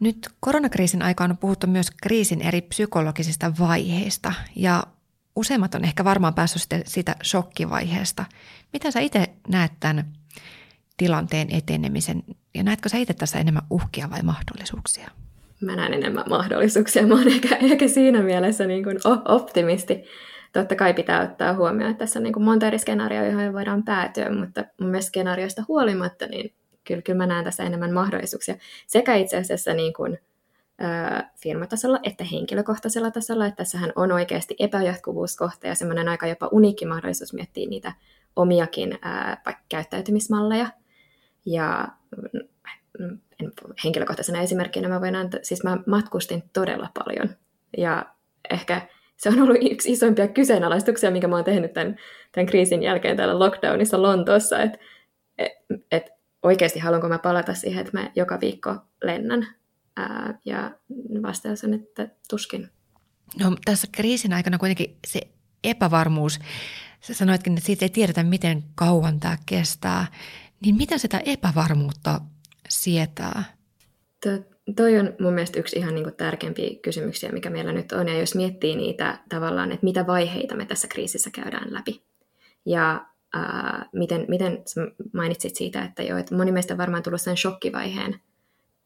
Nyt 0.00 0.28
koronakriisin 0.40 1.02
aikaan 1.02 1.30
on 1.30 1.38
puhuttu 1.38 1.66
myös 1.66 1.90
kriisin 1.90 2.42
eri 2.42 2.60
psykologisista 2.60 3.52
vaiheista 3.58 4.32
ja 4.56 4.82
useimmat 5.36 5.74
on 5.74 5.84
ehkä 5.84 6.04
varmaan 6.04 6.34
päässyt 6.34 6.62
siitä 6.84 7.16
shokkivaiheesta. 7.24 8.24
Mitä 8.72 8.90
sä 8.90 9.00
itse 9.00 9.28
näet 9.48 9.72
tämän 9.80 10.04
tilanteen 10.96 11.48
etenemisen 11.50 12.22
ja 12.54 12.62
näetkö 12.62 12.88
sä 12.88 12.98
itse 12.98 13.14
tässä 13.14 13.38
enemmän 13.38 13.62
uhkia 13.70 14.10
vai 14.10 14.22
mahdollisuuksia? 14.22 15.10
Mä 15.60 15.76
näen 15.76 15.94
enemmän 15.94 16.24
mahdollisuuksia. 16.28 17.06
Mä 17.06 17.14
oon 17.14 17.28
ehkä, 17.28 17.56
ehkä 17.56 17.88
siinä 17.88 18.22
mielessä 18.22 18.66
niin 18.66 18.84
kuin 18.84 18.98
optimisti. 19.24 20.04
Totta 20.52 20.76
kai 20.76 20.94
pitää 20.94 21.22
ottaa 21.22 21.54
huomioon, 21.54 21.90
että 21.90 21.98
tässä 21.98 22.18
on 22.18 22.22
niin 22.22 22.32
kuin 22.32 22.44
monta 22.44 22.66
eri 22.66 22.78
skenaarioa, 22.78 23.24
joihin 23.24 23.52
voidaan 23.52 23.84
päätyä, 23.84 24.32
mutta 24.34 24.64
mun 24.80 24.90
mielestä 24.90 25.08
skenaarioista 25.08 25.64
huolimatta, 25.68 26.26
niin 26.26 26.54
kyllä, 26.88 27.02
kyllä 27.02 27.16
mä 27.16 27.26
näen 27.26 27.44
tässä 27.44 27.62
enemmän 27.62 27.92
mahdollisuuksia. 27.92 28.54
Sekä 28.86 29.14
itse 29.14 29.36
asiassa 29.36 29.74
niin 29.74 29.92
kuin, 29.92 30.18
firmatasolla 31.42 31.98
että 32.02 32.24
henkilökohtaisella 32.24 33.10
tasolla, 33.10 33.46
että 33.46 33.56
tässähän 33.56 33.92
on 33.96 34.12
oikeasti 34.12 34.56
epäjatkuvuuskohta 34.58 35.66
ja 35.66 35.74
semmoinen 35.74 36.08
aika 36.08 36.26
jopa 36.26 36.48
uniikki 36.52 36.86
mahdollisuus 36.86 37.32
miettiä 37.32 37.68
niitä 37.68 37.92
omiakin 38.36 38.98
ää, 39.02 39.42
vaikka 39.46 39.62
käyttäytymismalleja. 39.68 40.66
Ja 41.46 41.88
mm, 42.98 43.18
henkilökohtaisena 43.84 44.40
esimerkkinä 44.40 44.88
mä 44.88 45.00
voin 45.00 45.16
antaa, 45.16 45.40
siis 45.42 45.64
mä 45.64 45.78
matkustin 45.86 46.42
todella 46.52 46.88
paljon 46.94 47.28
ja 47.76 48.06
ehkä 48.50 48.88
se 49.16 49.28
on 49.28 49.40
ollut 49.42 49.58
yksi 49.70 49.92
isoimpia 49.92 50.28
kyseenalaistuksia, 50.28 51.10
mikä 51.10 51.28
mä 51.28 51.36
oon 51.36 51.44
tehnyt 51.44 51.72
tämän, 51.72 51.96
tämän 52.32 52.46
kriisin 52.46 52.82
jälkeen 52.82 53.16
täällä 53.16 53.38
lockdownissa 53.38 54.02
Lontoossa, 54.02 54.62
että 54.62 54.78
et, 55.38 55.52
et 55.92 56.17
oikeasti 56.42 56.78
haluanko 56.78 57.08
mä 57.08 57.18
palata 57.18 57.54
siihen, 57.54 57.80
että 57.80 57.98
mä 57.98 58.10
joka 58.16 58.40
viikko 58.40 58.76
lennän. 59.04 59.46
Ää, 59.96 60.38
ja 60.44 60.70
vastaus 61.22 61.64
on, 61.64 61.74
että 61.74 62.08
tuskin. 62.30 62.68
No 63.40 63.56
tässä 63.64 63.88
kriisin 63.92 64.32
aikana 64.32 64.58
kuitenkin 64.58 64.96
se 65.06 65.20
epävarmuus, 65.64 66.38
sä 67.00 67.14
sanoitkin, 67.14 67.52
että 67.52 67.66
siitä 67.66 67.84
ei 67.84 67.88
tiedetä, 67.88 68.22
miten 68.22 68.64
kauan 68.74 69.20
tämä 69.20 69.36
kestää, 69.46 70.06
niin 70.60 70.74
miten 70.76 70.98
sitä 70.98 71.20
epävarmuutta 71.24 72.20
sietää? 72.68 73.44
To- 74.24 74.58
toi 74.76 74.98
on 74.98 75.14
mun 75.20 75.32
mielestä 75.32 75.60
yksi 75.60 75.78
ihan 75.78 75.94
niin 75.94 76.14
tärkeimpiä 76.16 76.78
kysymyksiä, 76.82 77.32
mikä 77.32 77.50
meillä 77.50 77.72
nyt 77.72 77.92
on. 77.92 78.08
Ja 78.08 78.18
jos 78.18 78.34
miettii 78.34 78.76
niitä 78.76 79.18
tavallaan, 79.28 79.72
että 79.72 79.84
mitä 79.84 80.06
vaiheita 80.06 80.56
me 80.56 80.66
tässä 80.66 80.88
kriisissä 80.88 81.30
käydään 81.30 81.74
läpi. 81.74 82.02
Ja 82.66 83.06
ää, 83.34 83.86
miten, 83.92 84.24
miten 84.28 84.62
mainitsit 85.12 85.56
siitä, 85.56 85.84
että, 85.84 86.02
jo, 86.02 86.16
että 86.16 86.36
moni 86.36 86.52
meistä 86.52 86.74
on 86.74 86.78
varmaan 86.78 87.02
tullut 87.02 87.20
sen 87.20 87.36
shokkivaiheen 87.36 88.20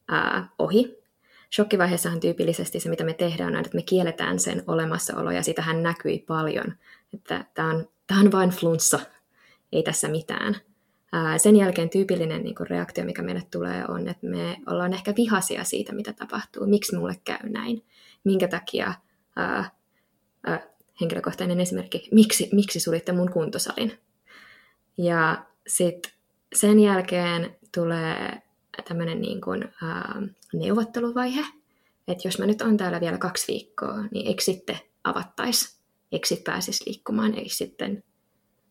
ää, 0.08 0.48
ohi. 0.58 1.02
Shokkivaiheessahan 1.54 2.20
tyypillisesti 2.20 2.80
se, 2.80 2.90
mitä 2.90 3.04
me 3.04 3.14
tehdään, 3.14 3.56
on, 3.56 3.60
että 3.60 3.76
me 3.76 3.82
kielletään 3.82 4.38
sen 4.38 4.62
olemassaolo, 4.66 5.30
ja 5.30 5.42
sitähän 5.42 5.82
näkyi 5.82 6.18
paljon, 6.18 6.74
että 7.14 7.44
tämä 7.54 7.68
on, 7.68 7.88
tämä 8.06 8.20
on 8.20 8.32
vain 8.32 8.50
flunssa, 8.50 9.00
ei 9.72 9.82
tässä 9.82 10.08
mitään. 10.08 10.56
Ää, 11.12 11.38
sen 11.38 11.56
jälkeen 11.56 11.90
tyypillinen 11.90 12.42
niin 12.42 12.54
kuin 12.54 12.70
reaktio, 12.70 13.04
mikä 13.04 13.22
meille 13.22 13.42
tulee, 13.50 13.84
on, 13.88 14.08
että 14.08 14.26
me 14.26 14.56
ollaan 14.66 14.92
ehkä 14.92 15.14
vihaisia 15.16 15.64
siitä, 15.64 15.94
mitä 15.94 16.12
tapahtuu, 16.12 16.66
miksi 16.66 16.96
mulle 16.96 17.16
käy 17.24 17.48
näin, 17.48 17.84
minkä 18.24 18.48
takia, 18.48 18.94
ää, 19.36 19.70
ää, 20.46 20.60
henkilökohtainen 21.00 21.60
esimerkki, 21.60 22.08
miksi, 22.12 22.48
miksi 22.52 22.80
sulitte 22.80 23.12
mun 23.12 23.30
kuntosalin, 23.30 23.98
ja 24.98 25.46
sitten 25.66 26.12
sen 26.54 26.80
jälkeen 26.80 27.56
tulee 27.74 28.42
tämmöinen 28.88 29.20
niin 29.20 29.40
kuin, 29.40 29.74
ää, 29.82 30.22
neuvotteluvaihe, 30.52 31.44
että 32.08 32.28
jos 32.28 32.38
mä 32.38 32.46
nyt 32.46 32.62
on 32.62 32.76
täällä 32.76 33.00
vielä 33.00 33.18
kaksi 33.18 33.52
viikkoa, 33.52 34.02
niin 34.10 34.26
eikö 34.26 34.42
sitten 34.42 34.78
avattaisi, 35.04 35.82
eikö 36.12 36.26
sitten 36.26 36.52
pääsisi 36.52 36.84
liikkumaan, 36.86 37.34
eikö 37.34 37.54
sitten, 37.54 38.04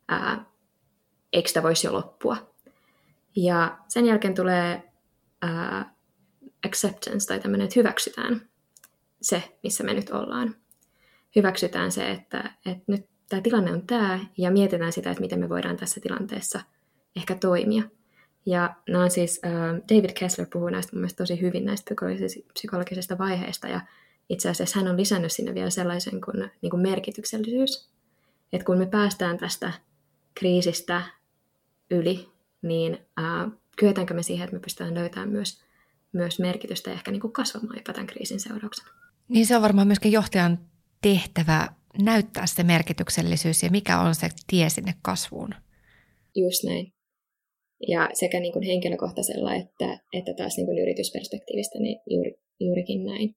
ää, 0.08 0.46
eikö 1.34 1.48
sitä 1.48 1.63
voisi 1.63 1.88
jo 1.88 1.94
loppua. 1.94 2.51
Ja 3.36 3.78
sen 3.88 4.06
jälkeen 4.06 4.36
tulee 4.36 4.92
ää, 5.42 5.96
acceptance 6.68 7.28
tai 7.28 7.40
tämmöinen, 7.40 7.66
että 7.66 7.80
hyväksytään 7.80 8.50
se, 9.22 9.58
missä 9.63 9.84
me 9.84 9.94
nyt 9.94 10.10
ollaan. 10.10 10.56
Hyväksytään 11.36 11.92
se, 11.92 12.12
että, 12.12 12.54
että 12.66 12.84
nyt 12.88 13.11
tämä 13.32 13.42
tilanne 13.42 13.72
on 13.72 13.88
tämä, 13.88 14.20
ja 14.38 14.52
mietitään 14.52 14.92
sitä, 14.92 15.12
että 15.12 15.22
miten 15.22 15.40
me 15.40 15.50
voidaan 15.50 15.78
tässä 15.78 16.02
tilanteessa 16.02 16.62
ehkä 17.16 17.36
toimia. 17.36 17.84
Ja 18.46 18.76
nämä 18.90 19.04
on 19.04 19.12
siis, 19.12 19.42
uh, 19.46 19.96
David 19.96 20.14
Kessler 20.14 20.48
puhuu 20.54 20.70
näistä 20.70 21.00
mun 21.00 21.10
tosi 21.18 21.42
hyvin 21.42 21.66
näistä 21.66 21.96
psykologisista 22.54 23.18
vaiheista, 23.18 23.68
ja 23.68 23.82
itse 24.30 24.50
asiassa 24.50 24.80
hän 24.80 24.88
on 24.88 24.98
lisännyt 24.98 25.32
sinne 25.32 25.54
vielä 25.54 25.70
sellaisen 25.70 26.22
kuin, 26.22 26.52
niin 26.62 26.70
kuin 26.70 26.82
merkityksellisyys. 26.82 27.90
Että 28.54 28.66
kun 28.66 28.78
me 28.78 28.86
päästään 28.86 29.38
tästä 29.38 29.74
kriisistä 30.36 31.02
yli, 31.92 32.30
niin 32.62 32.94
uh, 32.94 33.54
kyetäänkö 33.78 34.14
me 34.14 34.24
siihen, 34.24 34.44
että 34.44 34.56
me 34.56 34.60
pystytään 34.60 34.96
löytämään 34.96 35.30
myös, 35.30 35.62
myös 36.14 36.40
merkitystä 36.40 36.90
ja 36.90 36.94
ehkä 36.94 37.12
niin 37.12 37.22
kuin 37.22 37.34
kasvamaan 37.34 37.78
jopa 37.78 37.94
tämän 37.94 38.08
kriisin 38.08 38.40
seurauksena. 38.40 38.90
Niin 39.28 39.46
se 39.46 39.56
on 39.56 39.62
varmaan 39.62 39.88
myöskin 39.88 40.12
johtajan 40.12 40.60
tehtävä 41.02 41.68
näyttää 42.00 42.45
se 42.45 42.63
merkityksellisyys 42.63 43.63
ja 43.63 43.69
mikä 43.69 44.00
on 44.00 44.15
se 44.15 44.29
tie 44.48 44.69
sinne 44.69 44.93
kasvuun. 45.01 45.55
Just 46.36 46.63
näin. 46.63 46.93
Ja 47.88 48.10
sekä 48.13 48.39
niin 48.39 48.53
kuin 48.53 48.65
henkilökohtaisella 48.65 49.53
että, 49.53 50.00
että 50.13 50.33
taas 50.38 50.57
niin 50.57 50.65
kuin 50.65 50.79
yritysperspektiivistä 50.79 51.79
niin 51.79 52.00
juuri, 52.10 52.33
juurikin 52.60 53.05
näin. 53.05 53.36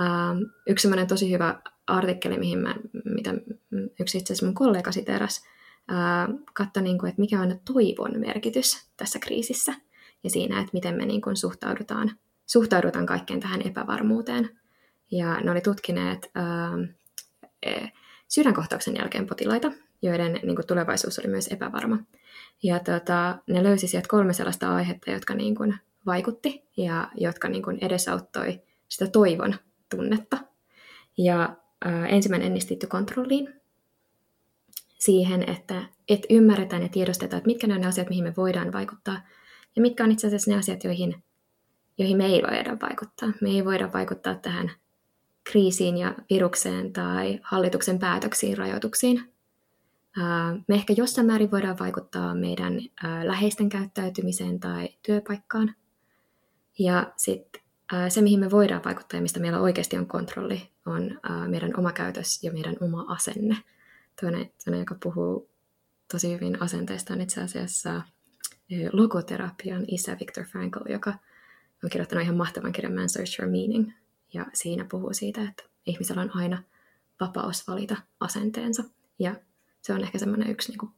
Um, 0.00 0.38
yksi 0.66 0.88
tosi 1.08 1.30
hyvä 1.30 1.60
artikkeli, 1.86 2.38
mihin 2.38 2.58
mä, 2.58 2.74
mitä 3.04 3.34
yksi 4.00 4.18
itse 4.18 4.32
asiassa 4.32 4.46
mun 4.46 4.54
kollega 4.54 4.92
siteras, 4.92 5.42
uh, 5.90 6.44
katsoi, 6.54 6.82
niin 6.82 7.06
että 7.08 7.20
mikä 7.20 7.40
on 7.40 7.60
toivon 7.64 8.20
merkitys 8.20 8.90
tässä 8.96 9.18
kriisissä 9.18 9.74
ja 10.24 10.30
siinä, 10.30 10.60
että 10.60 10.70
miten 10.72 10.94
me 10.94 11.06
niin 11.06 11.22
kuin 11.22 11.36
suhtaudutaan, 11.36 12.10
suhtaudutaan 12.46 13.06
kaikkeen 13.06 13.40
tähän 13.40 13.66
epävarmuuteen. 13.66 14.50
Ja 15.10 15.40
ne 15.40 15.50
oli 15.50 15.60
tutkineet 15.60 16.24
E, 16.24 16.28
sydänkohtauksen 18.28 18.96
jälkeen 18.96 19.26
potilaita, 19.26 19.72
joiden 20.02 20.32
niin 20.32 20.56
kuin, 20.56 20.66
tulevaisuus 20.66 21.18
oli 21.18 21.28
myös 21.28 21.48
epävarma. 21.48 21.98
Ja 22.62 22.78
tota, 22.78 23.38
ne 23.46 23.62
löysi 23.62 23.88
sieltä 23.88 24.08
kolme 24.08 24.32
sellaista 24.32 24.74
aihetta, 24.74 25.10
jotka 25.10 25.34
niin 25.34 25.54
kuin, 25.54 25.74
vaikutti 26.06 26.68
ja 26.76 27.08
jotka 27.14 27.48
niin 27.48 27.62
kuin, 27.62 27.78
edesauttoi 27.80 28.62
sitä 28.88 29.06
toivon 29.06 29.54
tunnetta. 29.90 30.38
Ja 31.18 31.56
ää, 31.84 32.06
ensimmäinen 32.06 32.52
liittyy 32.52 32.88
kontrolliin, 32.88 33.60
siihen, 34.98 35.50
että, 35.50 35.82
että 36.08 36.26
ymmärretään 36.30 36.82
ja 36.82 36.88
tiedostetaan, 36.88 37.38
että 37.38 37.46
mitkä 37.46 37.66
ne 37.66 37.74
on 37.74 37.80
ne 37.80 37.86
asiat, 37.86 38.08
mihin 38.08 38.24
me 38.24 38.34
voidaan 38.36 38.72
vaikuttaa, 38.72 39.20
ja 39.76 39.82
mitkä 39.82 40.04
on 40.04 40.12
itse 40.12 40.26
asiassa 40.26 40.50
ne 40.50 40.56
asiat, 40.56 40.84
joihin, 40.84 41.22
joihin 41.98 42.16
me 42.16 42.26
ei 42.26 42.42
voida 42.42 42.76
vaikuttaa. 42.82 43.32
Me 43.40 43.48
ei 43.48 43.64
voida 43.64 43.92
vaikuttaa 43.92 44.34
tähän 44.34 44.70
kriisiin 45.50 45.98
ja 45.98 46.14
virukseen 46.30 46.92
tai 46.92 47.40
hallituksen 47.42 47.98
päätöksiin, 47.98 48.58
rajoituksiin. 48.58 49.32
Me 50.68 50.74
ehkä 50.74 50.94
jossain 50.96 51.26
määrin 51.26 51.50
voidaan 51.50 51.78
vaikuttaa 51.78 52.34
meidän 52.34 52.80
läheisten 53.24 53.68
käyttäytymiseen 53.68 54.60
tai 54.60 54.88
työpaikkaan. 55.02 55.74
Ja 56.78 57.12
sitten 57.16 57.62
se, 58.08 58.22
mihin 58.22 58.40
me 58.40 58.50
voidaan 58.50 58.84
vaikuttaa 58.84 59.18
ja 59.18 59.22
mistä 59.22 59.40
meillä 59.40 59.60
oikeasti 59.60 59.96
on 59.96 60.06
kontrolli, 60.06 60.70
on 60.86 61.20
meidän 61.48 61.78
oma 61.78 61.92
käytös 61.92 62.44
ja 62.44 62.52
meidän 62.52 62.76
oma 62.80 63.04
asenne. 63.08 63.56
Toinen, 64.20 64.50
toinen 64.64 64.80
joka 64.80 64.96
puhuu 65.02 65.50
tosi 66.12 66.34
hyvin 66.34 66.62
asenteesta, 66.62 67.14
on 67.14 67.20
itse 67.20 67.40
asiassa 67.40 68.02
logoterapian 68.92 69.84
isä 69.88 70.16
Viktor 70.20 70.44
Frankl, 70.44 70.92
joka 70.92 71.10
on 71.84 71.90
kirjoittanut 71.90 72.24
ihan 72.24 72.36
mahtavan 72.36 72.72
kirjan 72.72 72.92
Man's 72.92 73.08
Search 73.08 73.36
for 73.36 73.46
Meaning, 73.46 73.92
ja 74.36 74.46
siinä 74.54 74.86
puhuu 74.90 75.12
siitä, 75.12 75.42
että 75.42 75.62
ihmisellä 75.86 76.22
on 76.22 76.36
aina 76.36 76.62
vapaus 77.20 77.68
valita 77.68 77.96
asenteensa. 78.20 78.84
Ja 79.18 79.34
se 79.82 79.92
on 79.92 80.02
ehkä 80.02 80.18
semmoinen 80.18 80.50
yksi, 80.50 80.70
niin 80.70 80.78
kuin, 80.78 80.92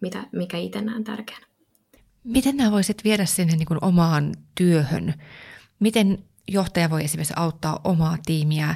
mitä, 0.00 0.26
mikä 0.32 0.56
itse 0.56 0.80
näen 0.80 1.04
tärkeänä. 1.04 1.46
Miten 2.24 2.56
nämä 2.56 2.70
voisit 2.70 3.04
viedä 3.04 3.24
sinne 3.26 3.56
niin 3.56 3.66
kuin 3.66 3.84
omaan 3.84 4.34
työhön? 4.54 5.14
Miten 5.80 6.24
johtaja 6.48 6.90
voi 6.90 7.04
esimerkiksi 7.04 7.34
auttaa 7.36 7.80
omaa 7.84 8.18
tiimiä 8.26 8.74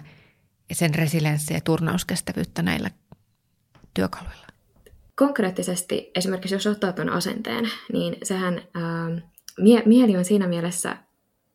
ja 0.69 0.75
sen 0.75 0.95
resilienssiä 0.95 1.57
ja 1.57 1.61
turnauskestävyyttä 1.61 2.63
näillä 2.63 2.91
työkaluilla? 3.95 4.47
Konkreettisesti 5.17 6.11
esimerkiksi 6.15 6.55
jos 6.55 6.67
ottaa 6.67 6.93
tuon 6.93 7.09
asenteen, 7.09 7.71
niin 7.93 8.17
sehän 8.23 8.63
ää, 8.75 9.09
mie- 9.59 9.83
mieli 9.87 10.17
on 10.17 10.25
siinä 10.25 10.47
mielessä 10.47 10.97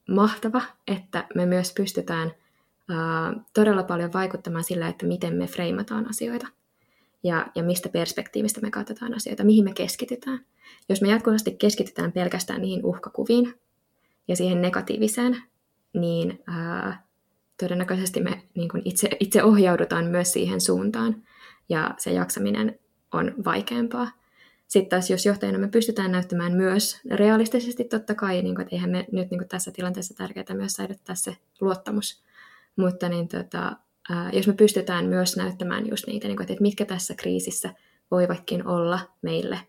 mahtava, 0.07 0.61
että 0.87 1.27
me 1.35 1.45
myös 1.45 1.73
pystytään 1.73 2.31
todella 3.53 3.83
paljon 3.83 4.13
vaikuttamaan 4.13 4.63
sillä, 4.63 4.87
että 4.87 5.05
miten 5.05 5.35
me 5.35 5.47
freimataan 5.47 6.09
asioita 6.09 6.47
ja, 7.23 7.47
ja 7.55 7.63
mistä 7.63 7.89
perspektiivistä 7.89 8.61
me 8.61 8.71
katsotaan 8.71 9.13
asioita, 9.13 9.43
mihin 9.43 9.63
me 9.63 9.73
keskitytään. 9.73 10.45
Jos 10.89 11.01
me 11.01 11.09
jatkuvasti 11.09 11.51
keskitytään 11.51 12.11
pelkästään 12.11 12.61
niihin 12.61 12.85
uhkakuviin 12.85 13.53
ja 14.27 14.35
siihen 14.35 14.61
negatiiviseen, 14.61 15.43
niin 15.93 16.43
ää, 16.47 17.03
todennäköisesti 17.59 18.21
me 18.21 18.43
niin 18.55 18.69
kuin 18.69 18.81
itse, 18.85 19.09
itse 19.19 19.43
ohjaudutaan 19.43 20.05
myös 20.05 20.33
siihen 20.33 20.61
suuntaan 20.61 21.23
ja 21.69 21.95
se 21.97 22.11
jaksaminen 22.11 22.79
on 23.13 23.33
vaikeampaa. 23.45 24.11
Sitten 24.67 24.89
taas 24.89 25.09
jos 25.09 25.25
johtajana 25.25 25.59
me 25.59 25.67
pystytään 25.67 26.11
näyttämään 26.11 26.53
myös 26.53 26.99
realistisesti 27.11 27.83
totta 27.83 28.15
kai, 28.15 28.41
niin 28.41 28.55
kuin, 28.55 28.63
että 28.63 28.75
eihän 28.75 28.89
me 28.89 29.05
nyt 29.11 29.31
niin 29.31 29.39
kuin 29.39 29.47
tässä 29.47 29.71
tilanteessa 29.71 30.13
tärkeää 30.13 30.53
myös 30.53 30.73
säilyttää 30.73 31.15
se 31.15 31.37
luottamus, 31.61 32.23
mutta 32.75 33.09
niin, 33.09 33.27
tota, 33.27 33.77
jos 34.33 34.47
me 34.47 34.53
pystytään 34.53 35.05
myös 35.05 35.37
näyttämään 35.37 35.89
just 35.89 36.07
niitä, 36.07 36.27
niin 36.27 36.37
kuin, 36.37 36.51
että 36.51 36.61
mitkä 36.61 36.85
tässä 36.85 37.15
kriisissä 37.15 37.73
voivatkin 38.11 38.67
olla 38.67 38.99
meille 39.21 39.59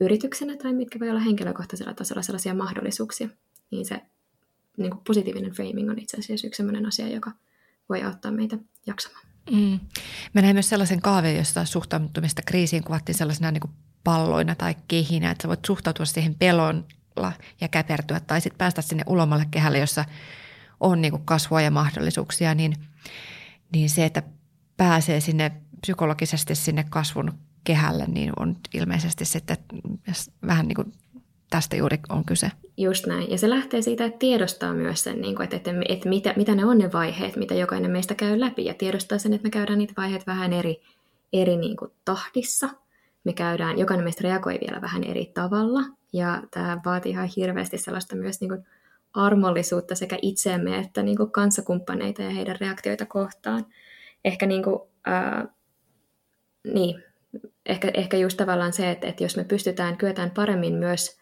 yrityksenä 0.00 0.56
tai 0.56 0.72
mitkä 0.72 1.00
voi 1.00 1.10
olla 1.10 1.20
henkilökohtaisella 1.20 1.94
tasolla 1.94 2.22
sellaisia 2.22 2.54
mahdollisuuksia, 2.54 3.28
niin 3.70 3.86
se 3.86 4.00
niin 4.76 4.90
kuin 4.90 5.04
positiivinen 5.06 5.52
framing 5.52 5.90
on 5.90 5.98
itse 5.98 6.16
asiassa 6.16 6.46
yksi 6.46 6.56
sellainen 6.56 6.86
asia, 6.86 7.08
joka 7.08 7.32
voi 7.88 8.02
auttaa 8.02 8.30
meitä 8.30 8.58
jaksamaan. 8.86 9.26
Mm. 9.50 9.80
Mä 10.34 10.42
näin 10.42 10.56
myös 10.56 10.68
sellaisen 10.68 11.02
kaaveen, 11.02 11.36
jossa 11.36 11.64
suhtautumista 11.64 12.42
kriisiin 12.46 12.84
kuvattiin 12.84 13.18
sellaisena 13.18 13.50
niin 13.50 13.60
kuin 13.60 13.72
palloina 14.08 14.54
tai 14.54 14.74
kehinä, 14.88 15.30
että 15.30 15.42
sä 15.42 15.48
voit 15.48 15.64
suhtautua 15.64 16.06
siihen 16.06 16.34
pelolla 16.34 17.32
ja 17.60 17.68
käpertyä 17.68 18.20
tai 18.20 18.40
sitten 18.40 18.58
päästä 18.58 18.82
sinne 18.82 19.02
ulomalle 19.06 19.46
kehälle, 19.50 19.78
jossa 19.78 20.04
on 20.80 21.00
niin 21.00 21.10
kuin 21.10 21.22
kasvua 21.24 21.60
ja 21.60 21.70
mahdollisuuksia, 21.70 22.54
niin, 22.54 22.74
niin 23.72 23.90
se, 23.90 24.04
että 24.04 24.22
pääsee 24.76 25.20
sinne 25.20 25.52
psykologisesti 25.80 26.54
sinne 26.54 26.84
kasvun 26.90 27.32
kehälle, 27.64 28.04
niin 28.06 28.32
on 28.38 28.56
ilmeisesti 28.74 29.24
sitten 29.24 29.56
vähän 30.46 30.68
niin 30.68 30.76
kuin 30.76 30.92
tästä 31.50 31.76
juuri 31.76 31.98
on 32.08 32.24
kyse. 32.24 32.50
Just 32.76 33.06
näin. 33.06 33.30
Ja 33.30 33.38
se 33.38 33.50
lähtee 33.50 33.82
siitä, 33.82 34.04
että 34.04 34.18
tiedostaa 34.18 34.74
myös 34.74 35.04
sen, 35.04 35.20
niin 35.20 35.36
kuin, 35.36 35.44
että, 35.44 35.56
että, 35.56 35.70
että 35.88 36.08
mitä, 36.08 36.34
mitä 36.36 36.54
ne 36.54 36.64
on 36.64 36.78
ne 36.78 36.92
vaiheet, 36.92 37.36
mitä 37.36 37.54
jokainen 37.54 37.90
meistä 37.90 38.14
käy 38.14 38.40
läpi. 38.40 38.64
Ja 38.64 38.74
tiedostaa 38.74 39.18
sen, 39.18 39.32
että 39.32 39.46
me 39.46 39.50
käydään 39.50 39.78
niitä 39.78 39.94
vaiheita 39.96 40.24
vähän 40.26 40.52
eri, 40.52 40.82
eri 41.32 41.56
niin 41.56 41.76
kuin 41.76 41.90
tahdissa. 42.04 42.68
Me 43.24 43.32
käydään, 43.32 43.78
jokainen 43.78 44.04
meistä 44.04 44.24
reagoi 44.24 44.58
vielä 44.60 44.80
vähän 44.80 45.04
eri 45.04 45.30
tavalla. 45.34 45.80
Ja 46.12 46.42
tämä 46.50 46.80
vaatii 46.84 47.12
ihan 47.12 47.28
hirveästi 47.36 47.78
sellaista 47.78 48.16
myös 48.16 48.40
niin 48.40 48.48
kuin 48.48 48.66
armollisuutta 49.14 49.94
sekä 49.94 50.18
itseemme 50.22 50.78
että 50.78 51.02
niin 51.02 51.16
kuin 51.16 51.32
kanssakumppaneita 51.32 52.22
ja 52.22 52.30
heidän 52.30 52.56
reaktioita 52.60 53.06
kohtaan. 53.06 53.66
Ehkä 54.24 54.46
niin 54.46 54.62
kuin, 54.62 54.78
ää, 55.06 55.48
niin, 56.74 57.02
ehkä, 57.66 57.90
ehkä 57.94 58.16
just 58.16 58.36
tavallaan 58.36 58.72
se, 58.72 58.90
että, 58.90 59.06
että 59.06 59.24
jos 59.24 59.36
me 59.36 59.44
pystytään, 59.44 59.96
kyetään 59.96 60.30
paremmin 60.30 60.74
myös 60.74 61.18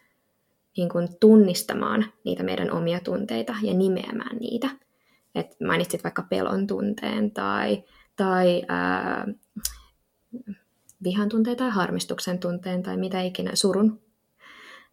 niin 0.77 0.89
kuin 0.89 1.07
tunnistamaan 1.19 2.05
niitä 2.23 2.43
meidän 2.43 2.71
omia 2.71 2.99
tunteita 2.99 3.55
ja 3.61 3.73
nimeämään 3.73 4.37
niitä. 4.37 4.69
Et 5.35 5.55
mainitsit 5.67 6.03
vaikka 6.03 6.21
pelon 6.29 6.67
tunteen 6.67 7.31
tai, 7.31 7.83
tai 8.15 8.63
ää, 8.67 9.27
vihan 11.03 11.29
tunteen 11.29 11.57
tai 11.57 11.69
harmistuksen 11.69 12.39
tunteen 12.39 12.83
tai 12.83 12.97
mitä 12.97 13.21
ikinä, 13.21 13.51
surun. 13.53 14.01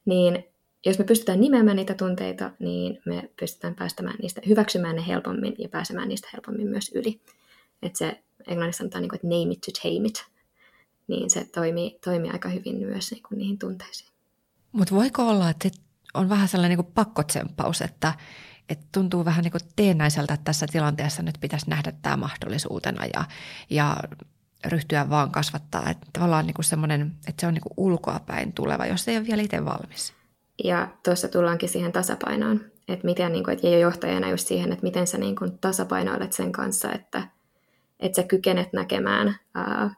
Niin 0.05 0.45
jos 0.87 0.99
me 0.99 1.05
pystytään 1.05 1.41
nimeämään 1.41 1.77
niitä 1.77 1.95
tunteita, 1.95 2.51
niin 2.59 3.03
me 3.07 3.31
pystytään 3.41 3.75
päästämään 3.75 4.17
niistä, 4.23 4.41
hyväksymään 4.49 4.97
ne 4.97 5.07
helpommin 5.07 5.55
ja 5.59 5.69
pääsemään 5.69 6.09
niistä 6.09 6.29
helpommin 6.33 6.69
myös 6.69 6.93
yli. 6.95 7.21
Että 7.83 7.99
se 7.99 8.23
englannissa 8.47 8.79
sanotaan, 8.79 9.03
niin 9.03 9.09
kuin, 9.09 9.17
että 9.17 9.29
name 9.29 9.53
it 9.53 9.61
to 9.61 9.73
tame 9.83 10.09
it 10.09 10.35
niin 11.09 11.31
se 11.31 11.45
toimii, 11.55 11.99
toimii 12.05 12.31
aika 12.31 12.49
hyvin 12.49 12.77
myös 12.77 13.11
niin 13.11 13.23
kuin 13.29 13.39
niihin 13.39 13.59
tunteisiin. 13.59 14.11
Mutta 14.73 14.95
voiko 14.95 15.29
olla, 15.29 15.51
että 15.51 15.69
on 16.15 16.29
vähän 16.29 16.49
sellainen 16.49 16.77
niin 16.77 16.85
kuin 16.85 16.95
pakkotsemppaus, 16.95 17.83
että, 17.83 18.15
että 18.69 18.87
tuntuu 18.93 19.25
vähän 19.25 19.43
niin 19.43 19.53
kuin 19.53 19.61
teennäiseltä, 19.77 20.35
että 20.35 20.45
tässä 20.45 20.67
tilanteessa 20.73 21.23
nyt 21.23 21.39
pitäisi 21.41 21.71
nähdä 21.71 21.93
tämä 22.03 22.17
mahdollisuutena 22.17 23.07
ja, 23.15 23.25
ja 23.71 23.97
ryhtyä 24.67 25.11
vaan 25.11 25.31
kasvattaa. 25.31 25.91
Että 25.91 26.07
tavallaan 26.13 26.47
niin 26.47 26.55
kuin 26.55 26.65
semmoinen, 26.65 27.13
että 27.29 27.41
se 27.41 27.47
on 27.47 27.55
niin 27.55 27.63
kuin 27.77 28.53
tuleva, 28.55 28.87
jos 28.87 29.09
ei 29.09 29.17
ole 29.17 29.27
vielä 29.27 29.43
itse 29.43 29.65
valmis. 29.65 30.13
Ja 30.65 30.89
tuossa 31.05 31.29
tullaankin 31.29 31.69
siihen 31.69 31.93
tasapainoon, 31.93 32.61
että 32.89 33.05
miten, 33.05 33.33
niin 33.33 33.45
kuin, 33.45 33.55
että 33.55 33.69
jo 33.69 33.79
johtajana 33.79 34.31
just 34.31 34.49
siihen, 34.49 34.73
että 34.73 34.83
miten 34.83 35.07
sä 35.07 35.19
niin 35.19 35.37
kuin 35.37 35.59
tasapainoilet 35.59 36.33
sen 36.33 36.53
kanssa, 36.53 36.93
että, 36.93 37.29
että 38.01 38.23
sä 38.23 38.29
kykenet 38.29 38.73
näkemään 38.73 39.37
ää, 39.55 39.91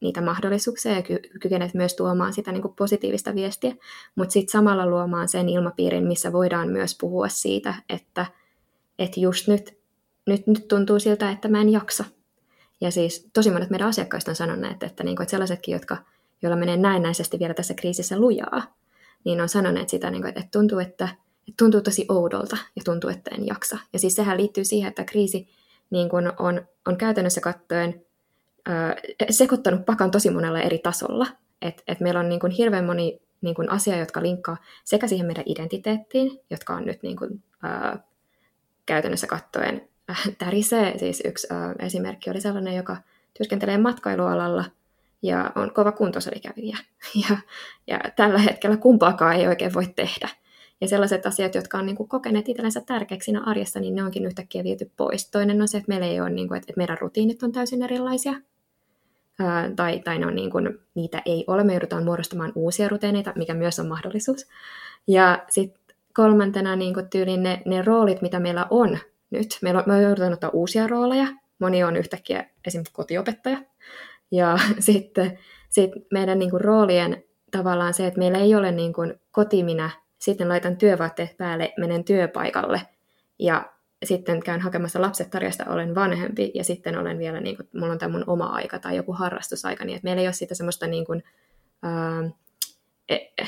niitä 0.00 0.20
mahdollisuuksia 0.20 0.92
ja 0.92 1.02
ky- 1.02 1.20
kykenet 1.40 1.74
myös 1.74 1.94
tuomaan 1.94 2.32
sitä 2.32 2.52
niin 2.52 2.62
kuin 2.62 2.74
positiivista 2.74 3.34
viestiä, 3.34 3.74
mutta 4.14 4.32
sitten 4.32 4.52
samalla 4.52 4.86
luomaan 4.86 5.28
sen 5.28 5.48
ilmapiirin, 5.48 6.06
missä 6.06 6.32
voidaan 6.32 6.68
myös 6.68 6.96
puhua 7.00 7.28
siitä, 7.28 7.74
että, 7.88 8.26
että 8.98 9.20
just 9.20 9.48
nyt, 9.48 9.78
nyt, 10.26 10.46
nyt 10.46 10.68
tuntuu 10.68 10.98
siltä, 10.98 11.30
että 11.30 11.48
mä 11.48 11.60
en 11.60 11.68
jaksa. 11.68 12.04
Ja 12.82 12.90
siis 12.90 13.28
tosi 13.32 13.50
monet 13.50 13.70
meidän 13.70 13.88
asiakkaista 13.88 14.30
on 14.30 14.36
sanoneet, 14.36 14.72
että, 14.72 14.86
että, 14.86 15.04
niin 15.04 15.16
kuin, 15.16 15.24
että 15.24 15.30
sellaisetkin, 15.30 15.72
jotka, 15.72 15.96
joilla 16.42 16.56
menee 16.56 16.76
näennäisesti 16.76 17.38
vielä 17.38 17.54
tässä 17.54 17.74
kriisissä 17.74 18.18
lujaa, 18.18 18.74
niin 19.24 19.40
on 19.40 19.48
sanoneet 19.48 19.88
sitä, 19.88 20.10
niin 20.10 20.22
kuin, 20.22 20.28
että 20.28 20.42
tuntuu, 20.52 20.78
että, 20.78 21.04
että 21.04 21.54
tuntuu 21.58 21.80
tosi 21.80 22.06
oudolta 22.08 22.56
ja 22.76 22.82
tuntuu, 22.84 23.10
että 23.10 23.30
en 23.34 23.46
jaksa. 23.46 23.78
Ja 23.92 23.98
siis 23.98 24.14
sehän 24.14 24.36
liittyy 24.36 24.64
siihen, 24.64 24.88
että 24.88 25.04
kriisi 25.04 25.48
niin 25.90 26.08
kuin 26.08 26.32
on, 26.38 26.66
on 26.86 26.96
käytännössä 26.96 27.40
katsoen 27.40 28.04
sekoittanut 29.30 29.86
pakan 29.86 30.10
tosi 30.10 30.30
monella 30.30 30.60
eri 30.60 30.78
tasolla. 30.78 31.26
Et, 31.62 31.82
et 31.88 32.00
meillä 32.00 32.20
on 32.20 32.28
niin 32.28 32.40
kuin 32.40 32.52
hirveän 32.52 32.84
moni 32.84 33.22
niin 33.40 33.54
kuin 33.54 33.70
asia, 33.70 33.96
jotka 33.96 34.22
linkkaa 34.22 34.56
sekä 34.84 35.06
siihen 35.06 35.26
meidän 35.26 35.44
identiteettiin, 35.46 36.40
jotka 36.50 36.74
on 36.74 36.84
nyt 36.84 37.02
niin 37.02 37.16
kuin, 37.16 37.42
ää, 37.62 37.98
käytännössä 38.86 39.26
kattoen 39.26 39.74
äh, 39.74 39.91
tärisee. 40.38 40.98
Siis 40.98 41.22
yksi 41.24 41.46
ää, 41.50 41.74
esimerkki 41.78 42.30
oli 42.30 42.40
sellainen, 42.40 42.76
joka 42.76 42.96
työskentelee 43.34 43.78
matkailualalla 43.78 44.64
ja 45.22 45.52
on 45.54 45.74
kova 45.74 45.92
kuntosalikävijä. 45.92 46.78
Ja, 47.28 47.36
ja 47.86 48.00
tällä 48.16 48.38
hetkellä 48.38 48.76
kumpaakaan 48.76 49.36
ei 49.36 49.48
oikein 49.48 49.74
voi 49.74 49.86
tehdä. 49.96 50.28
Ja 50.80 50.88
sellaiset 50.88 51.26
asiat, 51.26 51.54
jotka 51.54 51.78
on 51.78 51.86
niin 51.86 51.96
kuin 51.96 52.08
kokeneet 52.08 52.48
itsellensä 52.48 52.80
tärkeäksi 52.80 53.24
siinä 53.24 53.42
arjessa, 53.46 53.80
niin 53.80 53.94
ne 53.94 54.02
onkin 54.02 54.26
yhtäkkiä 54.26 54.64
viety 54.64 54.90
pois. 54.96 55.30
Toinen 55.30 55.62
on 55.62 55.68
se, 55.68 55.78
että 55.78 55.88
meillä 55.88 56.06
ei 56.06 56.20
ole, 56.20 56.30
niin 56.30 56.48
kuin, 56.48 56.58
että 56.58 56.72
meidän 56.76 56.98
rutiinit 57.00 57.42
on 57.42 57.52
täysin 57.52 57.82
erilaisia 57.82 58.34
tai, 59.76 59.98
tai 59.98 60.18
ne 60.18 60.26
on 60.26 60.34
niin 60.34 60.50
kuin, 60.50 60.78
niitä 60.94 61.22
ei 61.26 61.44
ole. 61.46 61.64
Me 61.64 61.72
joudutaan 61.72 62.04
muodostamaan 62.04 62.52
uusia 62.54 62.88
ruteineita, 62.88 63.32
mikä 63.36 63.54
myös 63.54 63.78
on 63.78 63.88
mahdollisuus. 63.88 64.46
Ja 65.06 65.44
sitten 65.48 65.96
kolmantena 66.14 66.76
niin 66.76 66.94
kuin 66.94 67.10
tyyliin 67.10 67.42
ne, 67.42 67.62
ne 67.66 67.82
roolit, 67.82 68.22
mitä 68.22 68.40
meillä 68.40 68.66
on 68.70 68.98
nyt. 69.32 69.58
Meillä 69.62 69.80
on, 69.80 69.84
me 69.86 70.02
joudutaan 70.02 70.32
ottaa 70.32 70.50
uusia 70.50 70.86
rooleja. 70.86 71.26
Moni 71.58 71.84
on 71.84 71.96
yhtäkkiä 71.96 72.50
esimerkiksi 72.66 72.94
kotiopettaja. 72.94 73.58
Ja 74.30 74.58
sitten 74.78 75.38
sit 75.68 75.90
meidän 76.12 76.38
niin 76.38 76.50
kuin, 76.50 76.60
roolien 76.60 77.24
tavallaan 77.50 77.94
se, 77.94 78.06
että 78.06 78.18
meillä 78.18 78.38
ei 78.38 78.54
ole 78.54 78.72
niin 78.72 78.92
kuin, 78.92 79.20
kotiminä, 79.30 79.90
sitten 80.18 80.48
laitan 80.48 80.76
työvaatteet 80.76 81.36
päälle, 81.36 81.72
menen 81.78 82.04
työpaikalle 82.04 82.80
ja 83.38 83.72
sitten 84.04 84.42
käyn 84.42 84.60
hakemassa 84.60 85.00
lapset 85.00 85.30
tarjasta, 85.30 85.64
olen 85.68 85.94
vanhempi 85.94 86.52
ja 86.54 86.64
sitten 86.64 86.98
olen 86.98 87.18
vielä, 87.18 87.40
niin 87.40 87.56
kuin, 87.56 87.68
mulla 87.74 87.92
on 87.92 87.98
tämä 87.98 88.12
mun 88.12 88.24
oma 88.26 88.46
aika 88.46 88.78
tai 88.78 88.96
joku 88.96 89.12
harrastusaika, 89.12 89.84
niin 89.84 89.96
että 89.96 90.04
meillä 90.04 90.20
ei 90.20 90.26
ole 90.26 90.32
sitä 90.32 90.54
semmoista 90.54 90.86
niin 90.86 91.04
kuin, 91.04 91.24
ää, 91.82 92.30
e, 93.08 93.14
e, 93.14 93.46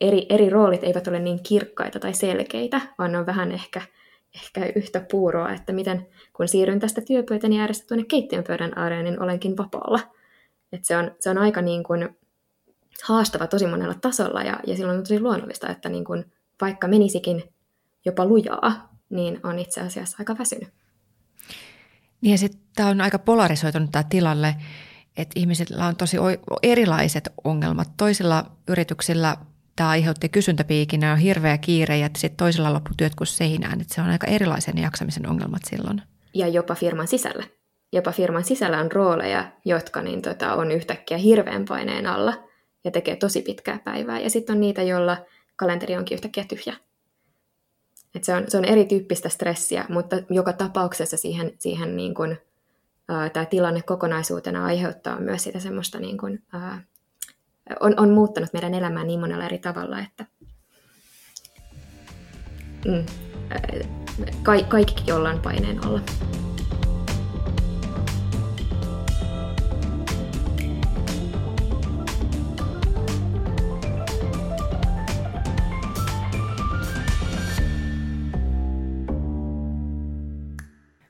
eri, 0.00 0.26
eri 0.28 0.50
roolit 0.50 0.84
eivät 0.84 1.08
ole 1.08 1.18
niin 1.18 1.42
kirkkaita 1.42 2.00
tai 2.00 2.14
selkeitä, 2.14 2.80
vaan 2.98 3.12
ne 3.12 3.18
on 3.18 3.26
vähän 3.26 3.52
ehkä, 3.52 3.82
ehkä 4.34 4.72
yhtä 4.76 5.06
puuroa, 5.10 5.52
että 5.52 5.72
miten 5.72 6.06
kun 6.32 6.48
siirryn 6.48 6.80
tästä 6.80 7.00
työpöytäni 7.00 7.60
äärestä 7.60 7.86
tuonne 7.86 8.04
keittiön 8.04 8.44
pöydän 8.44 8.72
ääreen, 8.76 9.04
niin 9.04 9.22
olenkin 9.22 9.56
vapaalla. 9.56 10.00
että 10.72 10.86
se, 10.86 10.96
on, 10.96 11.10
se 11.20 11.30
on 11.30 11.38
aika 11.38 11.62
niin 11.62 11.84
kuin 11.84 12.16
haastava 13.02 13.46
tosi 13.46 13.66
monella 13.66 13.94
tasolla 13.94 14.42
ja, 14.42 14.60
ja 14.66 14.76
silloin 14.76 14.98
on 14.98 15.04
tosi 15.04 15.20
luonnollista, 15.20 15.68
että 15.68 15.88
niin 15.88 16.04
kuin, 16.04 16.32
vaikka 16.60 16.88
menisikin 16.88 17.42
jopa 18.04 18.26
lujaa, 18.26 18.94
niin 19.10 19.40
on 19.42 19.58
itse 19.58 19.80
asiassa 19.80 20.16
aika 20.18 20.38
väsynyt. 20.38 20.68
Niin 22.20 22.32
ja 22.32 22.38
sitten 22.38 22.60
tämä 22.74 22.88
on 22.88 23.00
aika 23.00 23.18
polarisoitunut 23.18 23.90
tämä 23.90 24.02
tilalle, 24.02 24.56
että 25.16 25.40
ihmisillä 25.40 25.86
on 25.86 25.96
tosi 25.96 26.16
erilaiset 26.62 27.28
ongelmat. 27.44 27.88
Toisilla 27.96 28.44
yrityksillä 28.68 29.36
tämä 29.76 29.88
aiheutti 29.88 30.28
kysyntäpiikin 30.28 31.00
ja 31.00 31.12
on 31.12 31.18
hirveä 31.18 31.58
kiire 31.58 31.98
ja 31.98 32.08
sitten 32.16 32.36
toisilla 32.36 32.72
lopputyöt 32.72 33.14
kuin 33.14 33.28
seinään. 33.28 33.80
Että 33.80 33.94
se 33.94 34.00
on 34.00 34.08
aika 34.08 34.26
erilaisen 34.26 34.78
jaksamisen 34.78 35.28
ongelmat 35.28 35.62
silloin. 35.64 36.02
Ja 36.34 36.48
jopa 36.48 36.74
firman 36.74 37.08
sisällä. 37.08 37.44
Jopa 37.92 38.12
firman 38.12 38.44
sisällä 38.44 38.80
on 38.80 38.92
rooleja, 38.92 39.52
jotka 39.64 40.02
niin 40.02 40.22
tota, 40.22 40.54
on 40.54 40.70
yhtäkkiä 40.70 41.18
hirveän 41.18 41.64
paineen 41.64 42.06
alla 42.06 42.34
ja 42.84 42.90
tekee 42.90 43.16
tosi 43.16 43.42
pitkää 43.42 43.78
päivää. 43.84 44.20
Ja 44.20 44.30
sitten 44.30 44.54
on 44.54 44.60
niitä, 44.60 44.82
joilla 44.82 45.16
kalenteri 45.56 45.96
onkin 45.96 46.14
yhtäkkiä 46.14 46.44
tyhjä. 46.44 46.76
Et 48.14 48.24
se, 48.24 48.34
on, 48.34 48.44
se 48.48 48.58
on 48.58 48.64
erityyppistä 48.64 49.28
stressiä, 49.28 49.84
mutta 49.88 50.16
joka 50.30 50.52
tapauksessa 50.52 51.16
siihen, 51.16 51.52
siihen 51.58 51.96
niin 51.96 52.14
kuin, 52.14 52.38
ää, 53.08 53.30
tämä 53.30 53.46
tilanne 53.46 53.82
kokonaisuutena 53.82 54.64
aiheuttaa 54.64 55.20
myös 55.20 55.42
sitä 55.44 55.60
semmoista, 55.60 56.00
niin 56.00 56.18
kuin, 56.18 56.42
ää, 56.52 56.82
on, 57.80 57.94
on 57.96 58.10
muuttanut 58.10 58.52
meidän 58.52 58.74
elämää 58.74 59.04
niin 59.04 59.20
monella 59.20 59.44
eri 59.44 59.58
tavalla, 59.58 60.00
että 60.00 60.26
mm, 62.84 63.06
ka- 64.42 64.62
kaikki 64.68 65.04
jollain 65.06 65.40
paineen 65.40 65.84
alla. 65.84 66.00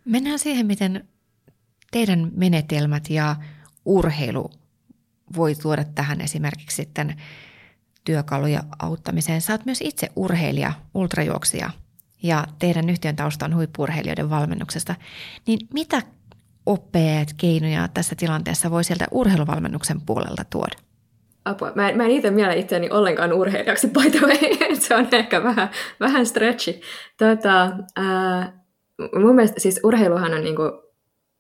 Mennään 0.05 0.39
siihen, 0.39 0.67
miten 0.67 1.09
teidän 1.91 2.31
menetelmät 2.35 3.11
ja 3.11 3.37
urheilu 3.85 4.51
voi 5.37 5.55
tuoda 5.55 5.85
tähän 5.95 6.21
esimerkiksi 6.21 6.77
sitten 6.77 7.17
työkaluja 8.05 8.63
auttamiseen. 8.79 9.41
Oot 9.51 9.65
myös 9.65 9.81
itse 9.81 10.09
urheilija, 10.17 10.73
ultrajuoksija 10.95 11.71
ja 12.23 12.47
teidän 12.59 12.91
yhtiön 12.91 13.17
tausta 13.17 13.45
on 13.45 13.55
huippurheilijoiden 13.55 14.31
valmennuksesta. 14.31 14.95
Niin 15.47 15.59
mitä 15.75 16.03
oppeet, 16.67 17.35
keinoja 17.37 17.89
tässä 17.95 18.15
tilanteessa 18.19 18.71
voi 18.71 18.85
sieltä 18.85 19.07
urheiluvalmennuksen 19.11 20.01
puolelta 20.01 20.45
tuoda? 20.51 20.77
Apua. 21.45 21.73
Mä, 21.75 21.89
en, 21.89 21.97
mä 21.97 22.05
en 22.05 22.11
itse 22.11 22.31
miele 22.31 22.57
itseäni 22.57 22.91
ollenkaan 22.91 23.33
urheilijaksi, 23.33 23.89
by 23.89 24.11
the 24.11 24.21
way. 24.27 24.75
Se 24.81 24.97
on 24.97 25.09
ehkä 25.13 25.43
vähän, 25.43 25.71
vähän 26.01 26.27
stretchi. 26.27 26.81
Tota, 27.19 27.71
ää, 27.97 28.53
mun 29.23 29.35
mielestä 29.35 29.61
siis 29.61 29.81
urheiluhan 29.85 30.35
on 30.35 30.45
niinku 30.45 30.63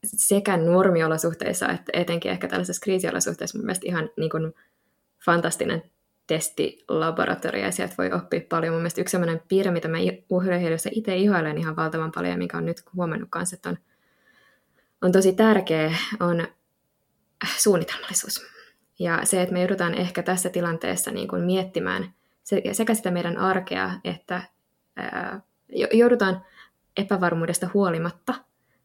sekä 0.04 0.56
normiolosuhteissa 0.56 1.68
että 1.68 1.92
etenkin 1.92 2.30
ehkä 2.30 2.48
tällaisessa 2.48 2.84
kriisiolosuhteessa 2.84 3.58
mun 3.58 3.66
mielestä 3.66 3.86
ihan 3.86 4.10
niinku 4.16 4.38
fantastinen 5.24 5.82
testilaboratorio 6.26 7.64
ja 7.64 7.70
sieltä 7.70 7.94
voi 7.98 8.12
oppia 8.12 8.40
paljon. 8.48 8.74
Mun 8.74 8.80
mielestä 8.80 9.00
yksi 9.00 9.12
sellainen 9.12 9.42
piirre, 9.48 9.70
mitä 9.70 9.88
mä 9.88 9.98
urheilussa 10.30 10.90
itse 10.92 11.16
ihoilen 11.16 11.58
ihan 11.58 11.76
valtavan 11.76 12.12
paljon 12.12 12.32
ja 12.32 12.38
mikä 12.38 12.56
on 12.56 12.64
nyt 12.64 12.82
huomannut 12.94 13.28
kanssa, 13.30 13.56
että 13.56 13.68
on, 13.68 13.78
on 15.02 15.12
tosi 15.12 15.32
tärkeä, 15.32 15.94
on 16.20 16.48
suunnitelmallisuus. 17.56 18.46
Ja 18.98 19.20
se, 19.24 19.42
että 19.42 19.52
me 19.52 19.60
joudutaan 19.60 19.94
ehkä 19.94 20.22
tässä 20.22 20.48
tilanteessa 20.48 21.10
niin 21.10 21.28
kuin 21.28 21.42
miettimään 21.42 22.14
sekä 22.72 22.94
sitä 22.94 23.10
meidän 23.10 23.36
arkea, 23.36 23.90
että 24.04 24.42
ää, 24.96 25.40
joudutaan 25.92 26.44
epävarmuudesta 26.96 27.68
huolimatta 27.74 28.34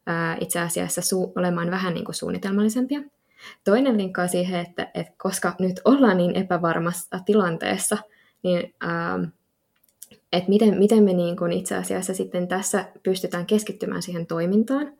ää, 0.09 0.37
itse 0.39 0.59
asiassa 0.59 1.01
su- 1.01 1.31
olemaan 1.35 1.71
vähän 1.71 1.93
niin 1.93 2.05
kuin 2.05 2.15
suunnitelmallisempia. 2.15 3.01
Toinen 3.63 3.97
linkkaa 3.97 4.27
siihen, 4.27 4.59
että, 4.59 4.91
että 4.93 5.13
koska 5.17 5.55
nyt 5.59 5.81
ollaan 5.85 6.17
niin 6.17 6.35
epävarmassa 6.35 7.19
tilanteessa, 7.25 7.97
niin 8.43 8.75
ää, 8.81 9.19
että 10.33 10.49
miten, 10.49 10.77
miten 10.77 11.03
me 11.03 11.13
niin 11.13 11.37
kuin 11.37 11.51
itse 11.51 11.75
asiassa 11.75 12.13
sitten 12.13 12.47
tässä 12.47 12.85
pystytään 13.03 13.45
keskittymään 13.45 14.01
siihen 14.01 14.27
toimintaan. 14.27 14.93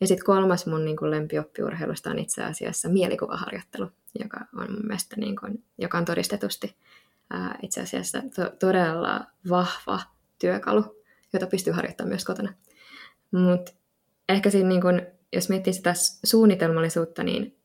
Ja 0.00 0.06
sitten 0.06 0.26
kolmas 0.26 0.66
mun 0.66 0.84
niin 0.84 0.96
kuin 0.96 1.10
lempioppiurheilusta 1.10 2.10
on 2.10 2.18
itse 2.18 2.44
asiassa 2.44 2.88
mielikuvaharjoittelu, 2.88 3.88
joka 4.18 4.40
on 4.56 4.72
mun 4.72 4.86
mielestä 4.86 5.16
niin 5.16 5.36
kuin, 5.36 5.64
joka 5.78 5.98
on 5.98 6.04
todistetusti 6.04 6.76
ää, 7.30 7.58
itse 7.62 7.80
asiassa 7.80 8.22
to, 8.36 8.50
todella 8.58 9.26
vahva 9.48 10.00
työkalu 10.38 11.02
jota 11.32 11.46
pystyy 11.46 11.72
harjoittamaan 11.72 12.08
myös 12.08 12.24
kotona. 12.24 12.54
Mutta 13.30 13.72
ehkä 14.32 14.50
siinä, 14.50 14.68
niin 14.68 14.80
kun, 14.80 15.02
jos 15.32 15.48
miettii 15.48 15.72
sitä 15.72 15.92
suunnitelmallisuutta, 16.24 17.22
niin 17.22 17.56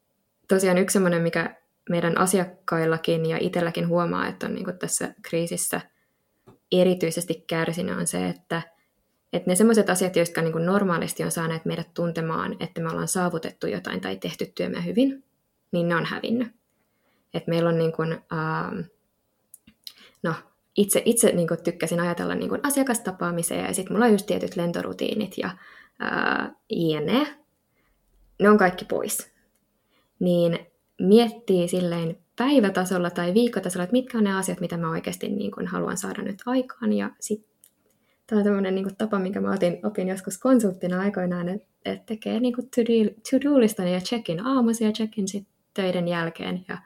tosiaan 0.47 0.77
yksi 0.77 0.93
sellainen, 0.93 1.21
mikä 1.21 1.55
meidän 1.89 2.17
asiakkaillakin 2.17 3.25
ja 3.25 3.37
itselläkin 3.41 3.87
huomaa, 3.87 4.27
että 4.27 4.45
on 4.45 4.55
niin 4.55 4.79
tässä 4.79 5.13
kriisissä 5.21 5.81
erityisesti 6.71 7.43
kärsinyt, 7.47 7.97
on 7.97 8.07
se, 8.07 8.27
että, 8.27 8.61
että 9.33 9.49
ne 9.49 9.55
sellaiset 9.55 9.89
asiat, 9.89 10.15
jotka 10.15 10.41
niin 10.41 10.65
normaalisti 10.65 11.23
on 11.23 11.31
saaneet 11.31 11.65
meidät 11.65 11.93
tuntemaan, 11.93 12.55
että 12.59 12.81
me 12.81 12.89
ollaan 12.89 13.07
saavutettu 13.07 13.67
jotain 13.67 14.01
tai 14.01 14.15
tehty 14.17 14.51
työmme 14.55 14.85
hyvin, 14.85 15.23
niin 15.71 15.87
ne 15.87 15.95
on 15.95 16.05
hävinnyt. 16.05 16.47
Et 17.33 17.47
meillä 17.47 17.69
on 17.69 17.77
niin 17.77 17.91
kuin, 17.91 18.13
uh, 18.13 18.85
no, 20.23 20.33
itse, 20.77 21.01
itse 21.05 21.31
niin 21.31 21.47
kuin 21.47 21.63
tykkäsin 21.63 21.99
ajatella 21.99 22.35
niin 22.35 22.49
kuin 22.49 22.61
ja 23.49 23.73
sitten 23.73 23.93
mulla 23.93 24.05
on 24.05 24.11
just 24.11 24.25
tietyt 24.25 24.55
lentorutiinit 24.55 25.37
ja 25.37 25.49
ää, 25.99 26.53
jne. 26.69 27.27
Ne 28.39 28.49
on 28.49 28.57
kaikki 28.57 28.85
pois. 28.85 29.31
Niin 30.19 30.59
miettii 30.99 31.67
silleen 31.67 32.17
päivätasolla 32.37 33.09
tai 33.09 33.33
viikkotasolla, 33.33 33.83
että 33.83 33.91
mitkä 33.91 34.17
on 34.17 34.23
ne 34.23 34.37
asiat, 34.37 34.59
mitä 34.59 34.77
mä 34.77 34.89
oikeasti 34.89 35.29
niin 35.29 35.51
kuin 35.51 35.67
haluan 35.67 35.97
saada 35.97 36.21
nyt 36.23 36.39
aikaan. 36.45 36.93
Ja 36.93 37.09
sitten 37.19 37.49
tämä 38.27 38.39
on 38.39 38.43
tämmöinen 38.43 38.75
niin 38.75 38.97
tapa, 38.97 39.19
minkä 39.19 39.41
mä 39.41 39.51
otin, 39.51 39.85
opin 39.85 40.07
joskus 40.07 40.37
konsulttina 40.37 41.01
aikoinaan, 41.01 41.49
että, 41.49 41.67
että 41.85 42.05
tekee 42.05 42.39
niin 42.39 42.53
to-do-listan 43.31 43.91
ja 43.91 43.99
check-in 43.99 44.45
aamuisin 44.45 44.85
ja 44.85 44.93
check-in 44.93 45.27
sitten 45.27 45.53
töiden 45.73 46.07
jälkeen 46.07 46.65
ja, 46.67 46.77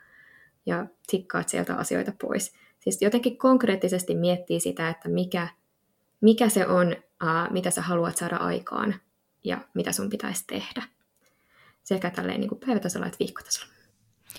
ja 0.66 0.86
tikkaat 1.12 1.50
sieltä 1.50 1.76
asioita 1.76 2.12
pois. 2.22 2.54
Siis 2.80 3.02
jotenkin 3.02 3.38
konkreettisesti 3.38 4.16
miettii 4.16 4.60
sitä, 4.60 4.90
että 4.90 5.10
mikä, 5.10 5.48
mikä 6.22 6.50
se 6.50 6.68
on, 6.68 6.96
uh, 7.24 7.54
mitä 7.54 7.72
sä 7.72 7.82
haluat 7.82 8.18
saada 8.18 8.36
aikaan 8.36 8.96
ja 9.44 9.58
mitä 9.74 9.92
sun 9.92 10.10
pitäisi 10.10 10.44
tehdä. 10.48 10.84
Sekä 11.84 12.10
tälleen 12.10 12.40
niin 12.40 12.50
kuin 12.50 12.60
päivätasolla 12.66 13.06
että 13.06 13.20
viikkotasolla. 13.20 13.72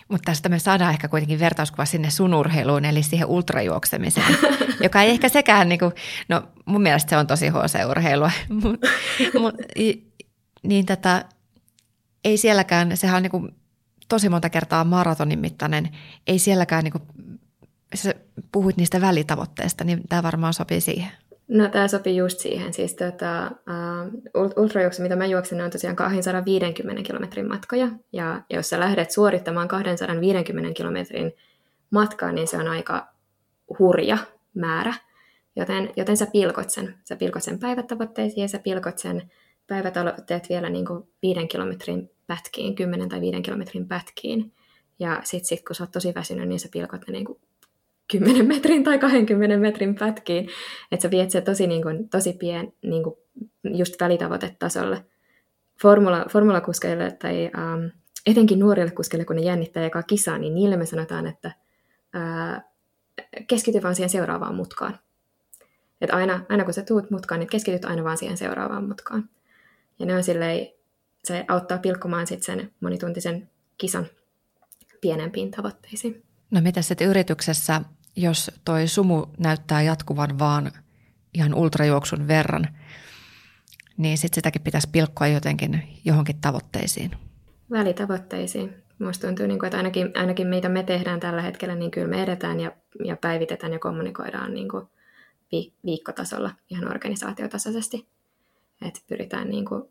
Mutta 0.09 0.25
tästä 0.25 0.49
me 0.49 0.59
saadaan 0.59 0.93
ehkä 0.93 1.09
kuitenkin 1.09 1.41
vertauskuva 1.41 1.85
sinne 1.85 2.11
sun 2.11 2.35
urheiluun, 2.35 2.85
eli 2.85 3.03
siihen 3.03 3.27
ultrajuoksemiseen, 3.27 4.37
joka 4.85 5.03
ei 5.03 5.11
ehkä 5.11 5.29
sekään, 5.29 5.69
niin 5.69 5.79
kuin, 5.79 5.93
no 6.29 6.43
mun 6.65 6.83
mielestä 6.83 7.11
se 7.11 7.17
on 7.17 7.27
tosi 7.27 7.49
HC-urheilua, 7.49 8.31
mut, 8.63 8.81
mut, 9.41 9.55
niin 10.63 10.87
tätä, 10.87 11.25
ei 12.25 12.37
sielläkään, 12.37 12.97
sehän 12.97 13.17
on 13.17 13.23
niin 13.23 13.31
kuin 13.31 13.55
tosi 14.09 14.29
monta 14.29 14.51
kertaa 14.51 14.85
maratonin 14.85 15.39
mittainen, 15.39 15.97
ei 16.27 16.39
sielläkään 16.39 16.85
niin 16.85 16.93
kuin 16.93 17.05
sä 17.95 18.15
puhuit 18.53 18.77
niistä 18.77 19.01
välitavoitteista, 19.01 19.85
niin 19.85 20.01
tämä 20.09 20.23
varmaan 20.23 20.55
sopii 20.55 20.81
siihen. 20.81 21.11
No 21.53 21.69
tämä 21.69 21.89
sopii 21.89 22.17
just 22.17 22.39
siihen. 22.39 22.73
Siis 22.73 22.95
tota, 22.95 23.51
uh, 24.37 24.63
ultrajuoksu, 24.63 25.03
mitä 25.03 25.17
mä 25.17 25.27
juoksen, 25.27 25.61
on 25.61 25.71
tosiaan 25.71 25.97
250 25.97 27.03
kilometrin 27.03 27.49
matkoja. 27.49 27.89
Ja 28.13 28.43
jos 28.51 28.71
sä 28.71 28.81
lähdet 28.81 29.11
suorittamaan 29.11 29.69
250 29.69 30.75
kilometrin 30.77 31.33
matkaa, 31.91 32.33
niin 32.33 32.49
se 32.49 32.57
on 32.57 32.69
aika 32.69 33.09
hurja 33.79 34.19
määrä. 34.55 34.95
Joten, 35.57 35.91
joten 35.97 36.17
sä 36.17 36.27
pilkot 36.33 36.71
sen. 36.71 36.95
Sä 37.05 37.17
pilkot 37.17 37.43
sen 37.43 37.59
päivätavoitteisiin 37.59 38.43
ja 38.43 38.49
sä 38.49 38.59
pilkot 38.59 38.99
sen 38.99 39.31
päivätavoitteet 39.67 40.49
vielä 40.49 40.71
niin 40.71 40.87
kuin 40.87 41.09
viiden 41.23 41.49
kilometrin 41.49 42.11
pätkiin, 42.27 42.75
10 42.75 43.09
tai 43.09 43.21
viiden 43.21 43.43
kilometrin 43.43 43.89
pätkiin. 43.89 44.53
Ja 44.99 45.21
sitten 45.25 45.49
sit, 45.49 45.67
kun 45.67 45.77
sä 45.77 45.83
oot 45.83 45.91
tosi 45.91 46.15
väsynyt, 46.15 46.49
niin 46.49 46.61
sä 46.61 46.69
pilkot 46.73 47.01
ne 47.07 47.13
niin 47.13 47.25
kuin 47.25 47.39
10 48.19 48.47
metrin 48.47 48.85
tai 48.85 48.99
20 48.99 49.57
metrin 49.57 49.95
pätkiin, 49.95 50.49
että 50.93 51.03
sä 51.03 51.11
viet 51.11 51.31
se 51.31 51.41
tosi, 51.41 51.67
niin 51.67 51.83
kuin, 51.83 52.09
tosi 52.09 52.33
pien, 52.33 52.73
niin 52.83 53.03
kuin, 53.03 53.17
just 53.65 53.95
välitavoitetasolle. 54.01 55.05
Formula, 55.83 56.27
formulakuskeille 56.31 57.11
tai 57.11 57.45
um, 57.45 57.91
etenkin 58.27 58.59
nuorille 58.59 58.91
kuskeille, 58.91 59.25
kun 59.25 59.37
ne 59.37 59.43
jännittää 59.43 59.85
joka 59.85 60.03
kisaa, 60.03 60.39
niin 60.39 60.55
niille 60.55 60.77
me 60.77 60.87
sanotaan, 60.87 61.27
että 61.27 61.53
uh, 62.17 62.63
keskity 63.47 63.83
vaan 63.83 63.95
siihen 63.95 64.11
seuraavaan 64.11 64.55
mutkaan. 64.55 64.99
Että 66.01 66.17
aina, 66.17 66.41
aina 66.49 66.65
kun 66.65 66.75
sä 66.75 66.83
tuut 66.83 67.11
mutkaan, 67.11 67.39
niin 67.39 67.49
keskityt 67.49 67.85
aina 67.85 68.05
vaan 68.05 68.19
siihen 68.19 68.37
seuraavaan 68.37 68.89
mutkaan. 68.89 69.29
Ja 69.99 70.07
ne 70.07 70.17
on 70.17 70.25
silleen, 70.25 70.67
se 71.25 71.45
auttaa 71.49 71.79
pilkkomaan 71.79 72.27
sit 72.27 72.43
sen 72.43 72.73
monituntisen 72.81 73.51
kisan 73.79 74.07
pienempiin 75.01 75.51
tavoitteisiin. 75.51 76.23
No 76.51 76.61
mitä 76.61 76.83
sitten 76.83 77.09
yrityksessä, 77.09 77.81
jos 78.17 78.51
toi 78.65 78.89
sumu 78.89 79.27
näyttää 79.39 79.83
jatkuvan 79.83 80.39
vaan 80.39 80.73
ihan 81.35 81.55
ultrajuoksun 81.55 82.29
verran, 82.29 82.69
niin 83.97 84.19
sitten 84.19 84.35
sitäkin 84.35 84.63
pitäisi 84.63 84.89
pilkkoa 84.93 85.27
jotenkin 85.27 85.83
johonkin 86.05 86.41
tavoitteisiin. 86.41 87.11
Välitavoitteisiin. 87.71 88.75
Minusta 88.99 89.27
tuntuu, 89.27 89.47
niin 89.47 89.59
kuin, 89.59 89.67
että 89.67 89.77
ainakin, 89.77 90.13
ainakin 90.15 90.47
meitä 90.47 90.69
me 90.69 90.83
tehdään 90.83 91.21
tällä 91.21 91.43
hetkellä, 91.43 91.75
niin 91.75 91.91
kyllä 91.91 92.07
me 92.07 92.23
edetään 92.23 92.61
ja, 92.61 92.73
ja 93.05 93.17
päivitetään 93.17 93.73
ja 93.73 93.79
kommunikoidaan 93.79 94.55
niin 94.55 94.69
kuin 94.69 94.87
vi, 95.53 95.73
viikkotasolla 95.85 96.51
ihan 96.71 96.89
organisaatiotasoisesti. 96.89 98.09
Että 98.87 99.01
pyritään 99.09 99.51
niin 99.51 99.65
kuin, 99.65 99.83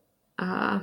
uh, 0.42 0.82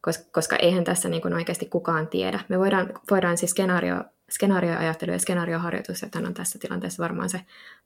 koska, 0.00 0.24
koska 0.32 0.56
eihän 0.56 0.84
tässä 0.84 1.08
niin 1.08 1.22
kuin 1.22 1.34
oikeasti 1.34 1.66
kukaan 1.66 2.08
tiedä. 2.08 2.40
Me 2.48 2.58
voidaan, 2.58 2.88
voidaan 3.10 3.36
siis 3.36 3.50
skenaario, 3.50 4.04
skenaarioajattelu 4.30 5.12
ja 5.12 5.18
skenaarioharjoitus, 5.18 6.02
että 6.02 6.18
on 6.18 6.34
tässä 6.34 6.58
tilanteessa 6.58 7.02
varmaan 7.02 7.30
se 7.30 7.40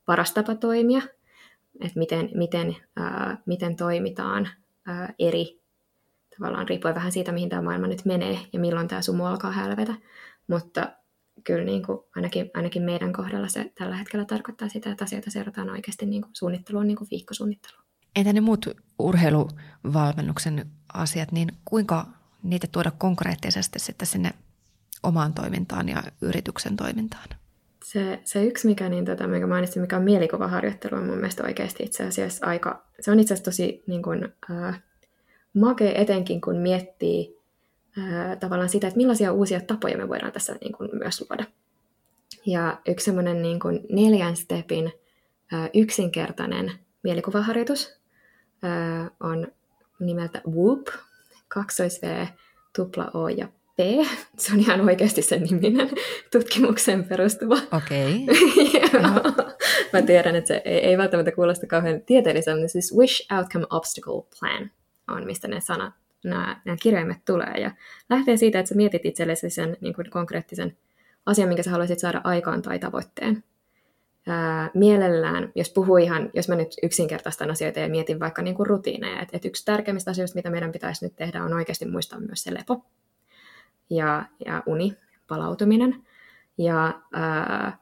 paras 0.06 0.32
tapa 0.32 0.54
toimia, 0.54 1.02
että 1.80 1.98
miten, 1.98 2.30
miten, 2.34 2.76
ää, 2.96 3.38
miten 3.46 3.76
toimitaan 3.76 4.48
ää, 4.86 5.14
eri, 5.18 5.60
tavallaan 6.38 6.68
riippuen 6.68 6.94
vähän 6.94 7.12
siitä, 7.12 7.32
mihin 7.32 7.48
tämä 7.48 7.62
maailma 7.62 7.86
nyt 7.86 8.04
menee 8.04 8.38
ja 8.52 8.60
milloin 8.60 8.88
tämä 8.88 9.02
sumu 9.02 9.24
alkaa 9.24 9.52
hälvetä, 9.52 9.94
mutta 10.46 10.92
kyllä 11.44 11.64
niin 11.64 11.86
kuin, 11.86 11.98
ainakin, 12.16 12.50
ainakin 12.54 12.82
meidän 12.82 13.12
kohdalla 13.12 13.48
se 13.48 13.72
tällä 13.74 13.96
hetkellä 13.96 14.24
tarkoittaa 14.24 14.68
sitä, 14.68 14.90
että 14.90 15.04
asioita 15.04 15.30
seurataan 15.30 15.70
oikeasti 15.70 16.06
niin 16.06 16.22
kuin, 16.22 16.30
suunnitteluun 16.34 16.86
niin 16.86 16.96
kuin 16.96 17.08
viikkosuunnitteluun. 17.10 17.84
Entä 18.16 18.32
ne 18.32 18.40
muut 18.40 18.66
urheiluvalmennuksen 18.98 20.70
asiat, 20.94 21.32
niin 21.32 21.52
kuinka 21.64 22.06
niitä 22.42 22.66
tuoda 22.72 22.90
konkreettisesti 22.90 23.78
sitten 23.78 24.08
sinne 24.08 24.30
omaan 25.02 25.34
toimintaan 25.34 25.88
ja 25.88 26.02
yrityksen 26.20 26.76
toimintaan? 26.76 27.28
Se, 27.84 28.20
se 28.24 28.44
yksi, 28.44 28.66
mikä, 28.68 28.88
niin 28.88 29.04
tota, 29.04 29.26
mikä 29.26 29.46
mainitsin, 29.46 29.82
mikä 29.82 29.96
on 29.96 30.02
mielikuvaharjoittelu, 30.02 30.96
on 30.96 31.06
mun 31.06 31.16
mielestä 31.16 31.44
oikeasti 31.44 31.82
itse 31.82 32.06
asiassa 32.06 32.46
aika, 32.46 32.84
se 33.00 33.10
on 33.10 33.20
itse 33.20 33.34
asiassa 33.34 33.50
tosi 33.50 33.82
niin 33.86 34.02
kuin, 34.02 34.34
äh, 34.50 34.82
makea 35.54 35.92
etenkin, 35.94 36.40
kun 36.40 36.56
miettii 36.56 37.38
äh, 37.98 38.38
tavallaan 38.38 38.68
sitä, 38.68 38.86
että 38.86 38.96
millaisia 38.96 39.32
uusia 39.32 39.60
tapoja 39.60 39.98
me 39.98 40.08
voidaan 40.08 40.32
tässä 40.32 40.56
niin 40.60 40.72
kuin, 40.72 40.90
myös 40.92 41.20
luoda. 41.20 41.44
Ja 42.46 42.80
yksi 42.88 43.04
semmoinen 43.04 43.42
niin 43.42 43.60
kuin 43.60 43.80
neljän 43.90 44.36
stepin 44.36 44.92
äh, 45.52 45.70
yksinkertainen 45.74 46.72
mielikuvaharjoitus 47.02 48.00
äh, 48.64 49.10
on 49.20 49.48
nimeltä 50.00 50.40
Whoop, 50.48 50.86
kaksois 51.48 52.02
V, 52.02 52.26
tupla 52.76 53.10
O 53.14 53.28
ja 53.28 53.48
P. 53.78 53.80
Se 54.38 54.52
on 54.52 54.60
ihan 54.60 54.80
oikeasti 54.80 55.22
sen 55.22 55.42
niminen 55.42 55.90
tutkimuksen 56.32 57.04
perustuva. 57.04 57.58
Okei. 57.72 58.26
Okay. 58.88 59.02
Mä 59.92 60.02
tiedän, 60.02 60.36
että 60.36 60.48
se 60.48 60.62
ei, 60.64 60.78
ei 60.78 60.98
välttämättä 60.98 61.32
kuulosta 61.32 61.66
kauhean 61.66 62.00
tieteelliseltä, 62.00 62.68
siis 62.68 62.96
Wish 62.96 63.32
Outcome 63.36 63.66
Obstacle 63.70 64.22
Plan 64.40 64.70
on, 65.08 65.26
mistä 65.26 65.48
ne 65.48 65.60
sanat, 65.60 65.94
nämä, 66.24 66.60
nämä 66.64 66.76
kirjaimet 66.82 67.24
tulee. 67.24 67.54
Ja 67.60 67.70
lähtee 68.10 68.36
siitä, 68.36 68.58
että 68.58 68.68
sä 68.68 68.74
mietit 68.74 69.06
itsellesi 69.06 69.50
sen 69.50 69.76
niin 69.80 69.94
kuin 69.94 70.10
konkreettisen 70.10 70.76
asian, 71.26 71.48
minkä 71.48 71.62
sä 71.62 71.70
haluaisit 71.70 71.98
saada 71.98 72.20
aikaan 72.24 72.62
tai 72.62 72.78
tavoitteen. 72.78 73.44
Ää, 74.26 74.70
mielellään, 74.74 75.52
jos 75.54 75.70
puhuu 75.70 75.96
ihan, 75.96 76.30
jos 76.34 76.48
mä 76.48 76.54
nyt 76.54 76.74
yksinkertaistan 76.82 77.50
asioita 77.50 77.80
ja 77.80 77.88
mietin 77.88 78.20
vaikka 78.20 78.42
niin 78.42 78.54
kuin 78.54 78.66
rutiineja, 78.66 79.20
että, 79.20 79.36
että 79.36 79.48
yksi 79.48 79.64
tärkeimmistä 79.64 80.10
asioista, 80.10 80.38
mitä 80.38 80.50
meidän 80.50 80.72
pitäisi 80.72 81.04
nyt 81.04 81.16
tehdä, 81.16 81.44
on 81.44 81.54
oikeasti 81.54 81.86
muistaa 81.86 82.20
myös 82.20 82.42
se 82.42 82.54
lepo 82.54 82.84
ja, 83.90 84.24
ja 84.46 84.62
uni, 84.66 84.96
palautuminen. 85.28 86.06
Ja, 86.58 87.00
ää, 87.12 87.78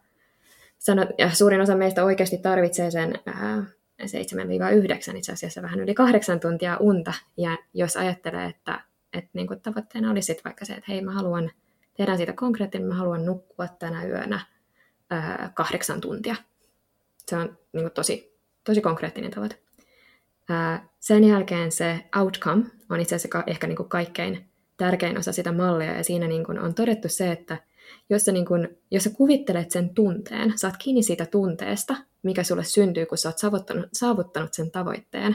sanot, 0.79 1.09
ja 1.19 1.31
suurin 1.31 1.61
osa 1.61 1.77
meistä 1.77 2.05
oikeasti 2.05 2.39
tarvitsee 2.39 2.91
sen 2.91 3.15
ää, 3.27 3.63
7-9, 4.03 5.17
itse 5.17 5.33
asiassa 5.33 5.63
vähän 5.63 5.81
yli 5.81 5.95
kahdeksan 5.95 6.41
tuntia 6.41 6.77
unta. 6.81 7.13
Ja 7.37 7.59
jos 7.75 7.97
ajattelee, 7.97 8.47
että, 8.47 8.81
että 9.13 9.31
niin 9.33 9.47
kuin 9.47 9.61
tavoitteena 9.61 10.11
olisi 10.11 10.41
vaikka 10.45 10.65
se, 10.65 10.73
että 10.73 10.93
hei 10.93 11.03
mä 11.03 11.13
haluan, 11.13 11.51
tehdään 11.97 12.19
siitä 12.19 12.33
konkreettinen, 12.33 12.89
mä 12.89 12.95
haluan 12.95 13.25
nukkua 13.25 13.69
tänä 13.69 14.05
yönä 14.05 14.41
ää, 15.11 15.51
kahdeksan 15.55 16.01
tuntia. 16.01 16.37
Se 17.27 17.37
on 17.37 17.59
niin 17.73 17.85
kuin 17.85 17.93
tosi, 17.93 18.39
tosi 18.65 18.81
konkreettinen 18.81 19.31
tavoite. 19.31 19.59
Ää, 20.49 20.89
sen 21.01 21.25
jälkeen 21.25 21.73
se 21.73 22.05
outcome 22.21 22.65
on 22.91 23.01
itse 23.01 23.17
asiassa 23.17 23.45
ehkä 23.47 23.67
niin 23.67 23.77
kuin 23.77 23.89
kaikkein 23.89 24.49
tärkein 24.77 25.19
osa 25.19 25.33
sitä 25.33 25.53
mallia, 25.53 25.97
ja 25.97 26.05
siinä 26.05 26.27
niin 26.27 26.45
kuin 26.45 26.59
on 26.59 26.75
todettu 26.75 27.09
se, 27.09 27.33
että 27.33 27.59
jos 28.11 28.23
sä, 28.23 28.33
niin 28.33 28.47
kuin, 28.47 28.79
jos 28.91 29.05
sä 29.05 29.11
kuvittelet 29.11 29.71
sen 29.71 29.95
tunteen, 29.95 30.53
saat 30.57 30.77
kiinni 30.77 31.03
siitä 31.03 31.27
tunteesta, 31.27 31.97
mikä 32.23 32.43
sulle 32.43 32.65
syntyy, 32.65 33.07
kun 33.07 33.19
sä 33.19 33.29
oot 33.29 33.39
saavuttanut, 33.39 33.87
saavuttanut 33.93 34.55
sen 34.55 34.71
tavoitteen, 34.71 35.35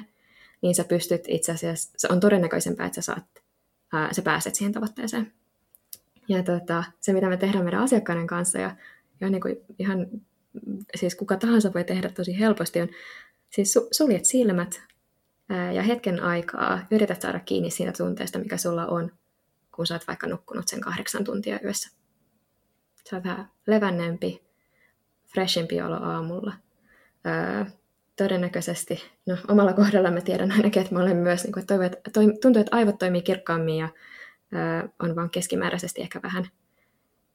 niin 0.62 0.76
sä 0.76 0.84
pystyt 0.84 1.24
itse 1.28 1.52
asiassa, 1.52 2.08
on 2.14 2.20
todennäköisempää, 2.20 2.86
että 2.86 3.02
sä, 3.02 3.14
saat, 3.14 3.24
ää, 3.94 4.14
sä 4.14 4.22
pääset 4.22 4.56
siihen 4.56 4.74
tavoitteeseen. 4.74 5.34
Ja 6.28 6.44
tota, 6.44 6.84
se, 7.00 7.14
mitä 7.14 7.30
me 7.30 7.38
tehdään 7.38 7.66
meidän 7.66 7.84
asiakkaiden 7.84 8.28
kanssa, 8.28 8.60
ja, 8.60 8.76
ja 9.22 9.30
niin 9.30 9.42
kuin 9.42 9.58
ihan 9.80 10.08
siis 10.96 11.16
kuka 11.16 11.38
tahansa 11.38 11.74
voi 11.74 11.84
tehdä 11.84 12.10
tosi 12.10 12.40
helposti, 12.40 12.82
on 12.82 12.90
siis 13.50 13.74
su, 13.74 13.88
suljet 13.92 14.26
silmät 14.26 14.82
ää, 15.50 15.72
ja 15.72 15.84
hetken 15.84 16.24
aikaa 16.24 16.80
yrität 16.92 17.22
saada 17.22 17.40
kiinni 17.40 17.70
siitä 17.70 17.92
tunteesta, 17.98 18.40
mikä 18.40 18.58
sulla 18.58 18.88
on, 18.88 19.12
kun 19.76 19.88
sä 19.88 19.96
oot 19.96 20.08
vaikka 20.08 20.28
nukkunut 20.28 20.68
sen 20.68 20.82
kahdeksan 20.82 21.24
tuntia 21.24 21.60
yössä. 21.64 21.90
Sä 23.10 23.16
oot 23.16 23.26
vähän 23.26 23.50
levänneempi, 23.68 24.44
freshempi 25.28 25.82
olo 25.82 25.96
aamulla. 25.96 26.54
Öö, 27.26 27.66
todennäköisesti, 28.16 29.04
no 29.26 29.38
omalla 29.48 29.74
kohdalla 29.74 30.12
mä 30.12 30.22
tiedän 30.22 30.52
ainakin, 30.52 30.82
että 30.82 30.96
mä 30.96 31.02
olen 31.02 31.18
myös, 31.18 31.44
niin 31.44 31.54
kuin, 31.54 31.62
että 31.62 32.12
tuntuu, 32.42 32.62
että 32.62 32.76
aivot 32.76 33.00
toimii 33.00 33.22
kirkkaammin 33.22 33.78
ja 33.78 33.90
öö, 34.54 34.90
on 35.00 35.16
vaan 35.16 35.30
keskimääräisesti 35.30 36.02
ehkä 36.02 36.20
vähän 36.24 36.48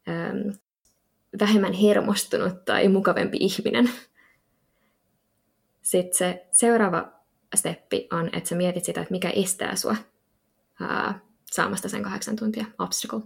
öö, 0.09 0.53
vähemmän 1.41 1.73
hermostunut 1.73 2.65
tai 2.65 2.89
mukavempi 2.89 3.37
ihminen. 3.41 3.91
Sitten 5.83 6.19
se 6.19 6.47
seuraava 6.53 7.13
steppi 7.55 8.09
on, 8.13 8.31
että 8.33 8.49
sä 8.49 8.55
mietit 8.55 8.85
sitä, 8.85 9.01
että 9.01 9.13
mikä 9.13 9.31
estää 9.31 9.77
sua 9.77 9.97
saamasta 11.57 11.89
sen 11.89 12.03
kahdeksan 12.03 12.37
tuntia 12.37 12.67
obstacle. 12.79 13.21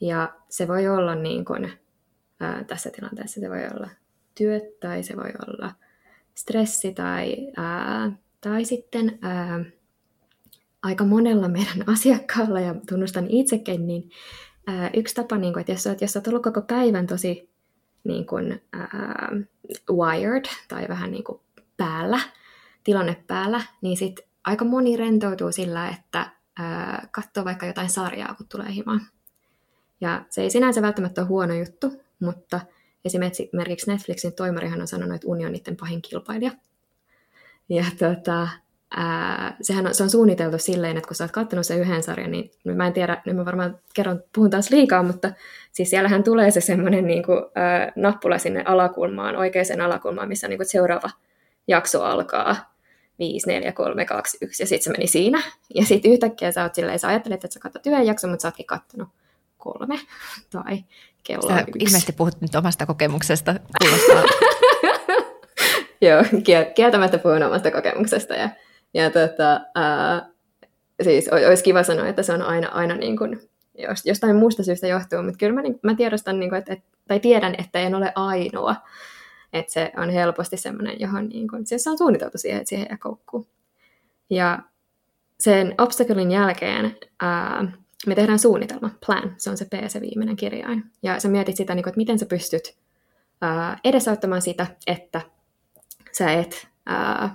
Ja 0.00 0.34
se 0.48 0.68
voi 0.68 0.88
olla 0.88 1.14
niin 1.14 1.44
kuin, 1.44 1.72
ää, 2.40 2.64
tässä 2.64 2.90
tilanteessa 2.90 3.40
se 3.40 3.50
voi 3.50 3.64
olla 3.74 3.90
työt 4.34 4.80
tai 4.80 5.02
se 5.02 5.16
voi 5.16 5.30
olla 5.46 5.74
stressi 6.34 6.94
tai, 6.94 7.36
ää, 7.56 8.12
tai 8.40 8.64
sitten 8.64 9.18
ää, 9.22 9.64
aika 10.82 11.04
monella 11.04 11.48
meidän 11.48 11.88
asiakkaalla 11.94 12.60
ja 12.60 12.74
tunnustan 12.88 13.26
itsekin, 13.28 13.86
niin 13.86 14.10
ää, 14.66 14.90
yksi 14.94 15.14
tapa, 15.14 15.36
niin 15.36 15.52
kuin, 15.52 15.60
että 15.60 15.72
jos 15.72 15.86
olet, 15.86 16.00
jos 16.00 16.16
olet 16.16 16.28
ollut 16.28 16.42
koko 16.42 16.62
päivän 16.62 17.06
tosi 17.06 17.50
niin 18.04 18.26
kuin, 18.26 18.62
ää, 18.72 19.32
wired 19.90 20.44
tai 20.68 20.88
vähän 20.88 21.10
niin 21.10 21.24
kuin 21.24 21.40
päällä, 21.76 22.20
tilanne 22.84 23.24
päällä, 23.26 23.62
niin 23.80 23.96
sitten 23.96 24.24
aika 24.44 24.64
moni 24.64 24.96
rentoutuu 24.96 25.52
sillä, 25.52 25.88
että 25.88 26.37
katsoa 27.10 27.44
vaikka 27.44 27.66
jotain 27.66 27.90
sarjaa, 27.90 28.34
kun 28.34 28.46
tulee 28.48 28.72
himaan. 28.72 29.00
Ja 30.00 30.24
se 30.30 30.42
ei 30.42 30.50
sinänsä 30.50 30.82
välttämättä 30.82 31.20
ole 31.20 31.28
huono 31.28 31.54
juttu, 31.54 32.02
mutta 32.20 32.60
esimerkiksi 33.04 33.90
Netflixin 33.90 34.32
toimarihan 34.32 34.80
on 34.80 34.88
sanonut, 34.88 35.14
että 35.14 35.28
uni 35.28 35.46
on 35.46 35.52
niiden 35.52 35.76
pahin 35.76 36.02
kilpailija. 36.02 36.50
Ja 37.68 37.84
tota, 37.98 38.48
ää, 38.96 39.56
sehän 39.62 39.86
on, 39.86 39.94
se 39.94 40.02
on 40.02 40.10
suunniteltu 40.10 40.58
silleen, 40.58 40.96
että 40.96 41.08
kun 41.08 41.16
sä 41.16 41.24
oot 41.24 41.30
katsonut 41.30 41.66
sen 41.66 41.80
yhden 41.80 42.02
sarjan, 42.02 42.30
niin 42.30 42.50
mä 42.64 42.86
en 42.86 42.92
tiedä, 42.92 43.22
nyt 43.26 43.36
mä 43.36 43.44
varmaan 43.44 43.78
kerron, 43.94 44.22
puhun 44.34 44.50
taas 44.50 44.70
liikaa, 44.70 45.02
mutta 45.02 45.32
siis 45.72 45.90
siellähän 45.90 46.24
tulee 46.24 46.50
se 46.50 46.60
semmoinen 46.60 47.06
niin 47.06 47.22
kuin, 47.22 47.44
ää, 47.54 47.92
nappula 47.96 48.38
sinne 48.38 48.62
alakulmaan, 48.66 49.36
oikeaan 49.36 49.80
alakulmaan, 49.80 50.28
missä 50.28 50.48
niin 50.48 50.58
kuin, 50.58 50.68
seuraava 50.68 51.10
jakso 51.68 52.02
alkaa. 52.02 52.77
5, 53.18 53.46
4, 53.46 53.72
3, 53.72 54.04
2, 54.04 54.38
1 54.40 54.62
ja 54.62 54.66
sitten 54.66 54.84
se 54.84 54.90
meni 54.90 55.06
siinä. 55.06 55.42
Ja 55.74 55.84
sitten 55.84 56.12
yhtäkkiä 56.12 56.52
sä 56.52 56.62
oot 56.62 56.74
silleen, 56.74 56.98
sä 56.98 57.08
ajattelet, 57.08 57.44
että 57.44 57.54
sä 57.54 57.60
katsot 57.60 57.86
yhden 57.86 58.06
jakson, 58.06 58.30
mutta 58.30 58.42
sä 58.42 58.48
ootkin 58.48 58.66
kattonut 58.66 59.08
kolme 59.58 60.00
tai 60.52 60.84
kello 61.24 61.48
Sä 61.48 61.60
yksi. 61.60 61.78
ilmeisesti 61.78 62.12
puhut 62.12 62.40
nyt 62.40 62.54
omasta 62.54 62.86
kokemuksesta, 62.86 63.54
kuulostaa. 63.78 64.22
Joo, 66.00 66.22
kieltämättä 66.74 67.18
puhun 67.18 67.42
omasta 67.42 67.70
kokemuksesta. 67.70 68.34
Ja, 68.34 68.48
ja 68.94 69.10
tota, 69.10 69.60
ää, 69.74 70.28
siis 71.02 71.28
olisi 71.28 71.64
kiva 71.64 71.82
sanoa, 71.82 72.06
että 72.06 72.22
se 72.22 72.32
on 72.32 72.42
aina, 72.42 72.68
aina 72.68 72.94
niin 72.94 73.16
kuin, 73.16 73.40
jos, 73.78 74.06
jostain 74.06 74.36
muusta 74.36 74.62
syystä 74.62 74.86
johtuu, 74.86 75.22
mutta 75.22 75.38
kyllä 75.38 75.54
mä, 75.54 75.62
niin, 75.62 75.80
mä 75.82 75.94
tiedostan, 75.94 76.40
niin 76.40 76.50
kuin, 76.50 76.58
että, 76.58 76.76
tai 77.08 77.20
tiedän, 77.20 77.54
että 77.58 77.78
en 77.78 77.94
ole 77.94 78.12
ainoa. 78.14 78.76
Että 79.52 79.72
se 79.72 79.92
on 79.96 80.10
helposti 80.10 80.56
semmoinen, 80.56 81.00
johon 81.00 81.28
niin 81.28 81.48
kun, 81.48 81.66
se 81.66 81.90
on 81.90 81.98
suunniteltu 81.98 82.38
siihen, 82.38 82.60
että 82.60 82.68
siihen 82.68 82.86
jää 82.90 82.98
koukkuun. 82.98 83.46
Ja 84.30 84.58
sen 85.40 85.74
obstaclein 85.78 86.30
jälkeen 86.30 86.96
ää, 87.20 87.72
me 88.06 88.14
tehdään 88.14 88.38
suunnitelma, 88.38 88.90
plan, 89.06 89.34
se 89.36 89.50
on 89.50 89.56
se 89.56 89.64
P, 89.64 89.72
se 89.88 90.00
viimeinen 90.00 90.36
kirjain. 90.36 90.84
Ja 91.02 91.20
sä 91.20 91.28
mietit 91.28 91.56
sitä, 91.56 91.74
niin 91.74 91.82
kun, 91.82 91.90
että 91.90 91.98
miten 91.98 92.18
sä 92.18 92.26
pystyt 92.26 92.76
ää, 93.40 93.78
edesauttamaan 93.84 94.42
sitä, 94.42 94.66
että 94.86 95.20
sä 96.12 96.32
et, 96.32 96.68
ää, 96.86 97.34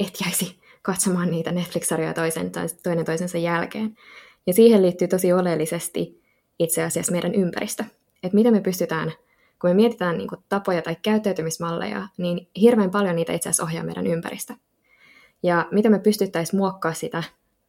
et 0.00 0.14
jäisi 0.24 0.60
katsomaan 0.82 1.30
niitä 1.30 1.52
Netflix-sarjoja 1.52 2.14
toisen, 2.14 2.52
toinen 2.82 3.04
toisensa 3.04 3.38
jälkeen. 3.38 3.96
Ja 4.46 4.54
siihen 4.54 4.82
liittyy 4.82 5.08
tosi 5.08 5.32
oleellisesti 5.32 6.22
itse 6.58 6.82
asiassa 6.82 7.12
meidän 7.12 7.34
ympäristö. 7.34 7.84
Että 8.22 8.34
miten 8.34 8.52
me 8.52 8.60
pystytään 8.60 9.12
kun 9.60 9.70
me 9.70 9.74
mietitään 9.74 10.18
niin 10.18 10.28
kuin 10.28 10.44
tapoja 10.48 10.82
tai 10.82 10.96
käyttäytymismalleja, 11.02 12.08
niin 12.18 12.48
hirveän 12.60 12.90
paljon 12.90 13.16
niitä 13.16 13.32
itse 13.32 13.48
asiassa 13.48 13.62
ohjaa 13.62 13.84
meidän 13.84 14.06
ympäristö. 14.06 14.54
Ja 15.42 15.68
miten 15.70 15.92
me 15.92 15.98
pystyttäisiin 15.98 16.60
muokkaa 16.60 16.92
sitä 16.92 17.22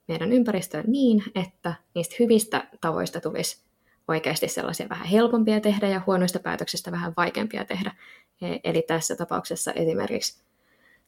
meidän 0.07 0.31
ympäristöä 0.31 0.83
niin, 0.87 1.23
että 1.35 1.73
niistä 1.95 2.15
hyvistä 2.19 2.67
tavoista 2.81 3.21
tulisi 3.21 3.63
oikeasti 4.07 4.47
sellaisia 4.47 4.89
vähän 4.89 5.07
helpompia 5.07 5.61
tehdä 5.61 5.87
ja 5.87 6.01
huonoista 6.07 6.39
päätöksistä 6.39 6.91
vähän 6.91 7.13
vaikeampia 7.17 7.65
tehdä. 7.65 7.95
E, 8.41 8.57
eli 8.63 8.81
tässä 8.81 9.15
tapauksessa 9.15 9.71
esimerkiksi 9.71 10.43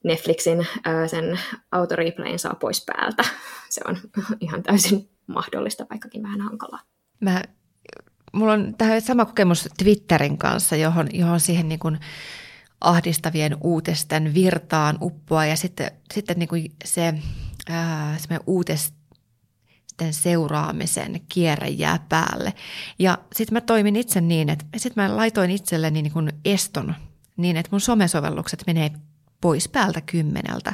Netflixin 0.04 0.67
sen 1.08 1.39
autoreplayn 1.72 2.39
saa 2.39 2.56
pois 2.56 2.86
päältä. 2.86 3.24
Se 3.69 3.82
on 3.88 3.98
ihan 4.39 4.63
täysin 4.63 5.10
mahdollista, 5.28 5.86
vaikkakin 5.89 6.24
vähän 6.24 6.41
hankalaa. 6.41 6.80
Mä 7.19 7.41
mulla 8.34 8.54
on 8.54 8.76
tähän 8.78 9.02
sama 9.02 9.26
kokemus 9.26 9.69
Twitterin 9.78 10.38
kanssa, 10.38 10.76
johon, 10.76 11.08
johon 11.13 11.39
siihen 11.39 11.69
niin 11.69 11.80
kuin 11.80 12.00
ahdistavien 12.82 13.58
uutisten 13.62 14.34
virtaan 14.34 14.98
uppoa 15.02 15.46
ja 15.46 15.56
sitten, 15.56 15.91
sitten 16.13 16.39
niin 16.39 16.50
kuin 16.50 16.72
se 16.86 17.13
ää, 17.69 18.17
uutisten 18.48 19.04
seuraamisen 20.12 21.22
kierre 21.30 21.69
jää 21.69 22.00
päälle. 22.10 22.54
Ja 23.00 23.17
sitten 23.36 23.54
mä 23.54 23.62
toimin 23.62 23.96
itse 23.96 24.22
niin, 24.22 24.50
että 24.50 24.65
sitten 24.78 25.04
mä 25.04 25.17
laitoin 25.17 25.52
itselleni 25.52 26.02
niin 26.02 26.13
kuin 26.13 26.32
eston 26.46 26.96
niin, 27.38 27.58
että 27.58 27.69
mun 27.72 27.82
somesovellukset 27.82 28.63
menee 28.67 28.91
pois 29.41 29.69
päältä 29.69 30.02
kymmeneltä, 30.02 30.74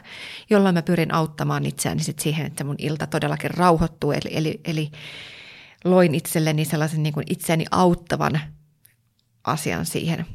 jolloin 0.49 0.75
mä 0.75 0.81
pyrin 0.81 1.13
auttamaan 1.13 1.65
itseäni 1.65 2.03
sit 2.03 2.19
siihen, 2.19 2.45
että 2.45 2.63
mun 2.63 2.75
ilta 2.77 3.07
todellakin 3.07 3.51
rauhoittuu. 3.51 4.11
Eli, 4.11 4.29
eli, 4.31 4.61
eli 4.65 4.91
loin 5.85 6.15
itselleni 6.15 6.65
sellaisen 6.65 7.03
niin 7.03 7.13
kuin 7.13 7.25
itseäni 7.29 7.65
auttavan 7.71 8.39
asian 9.43 9.85
siihen. 9.85 10.25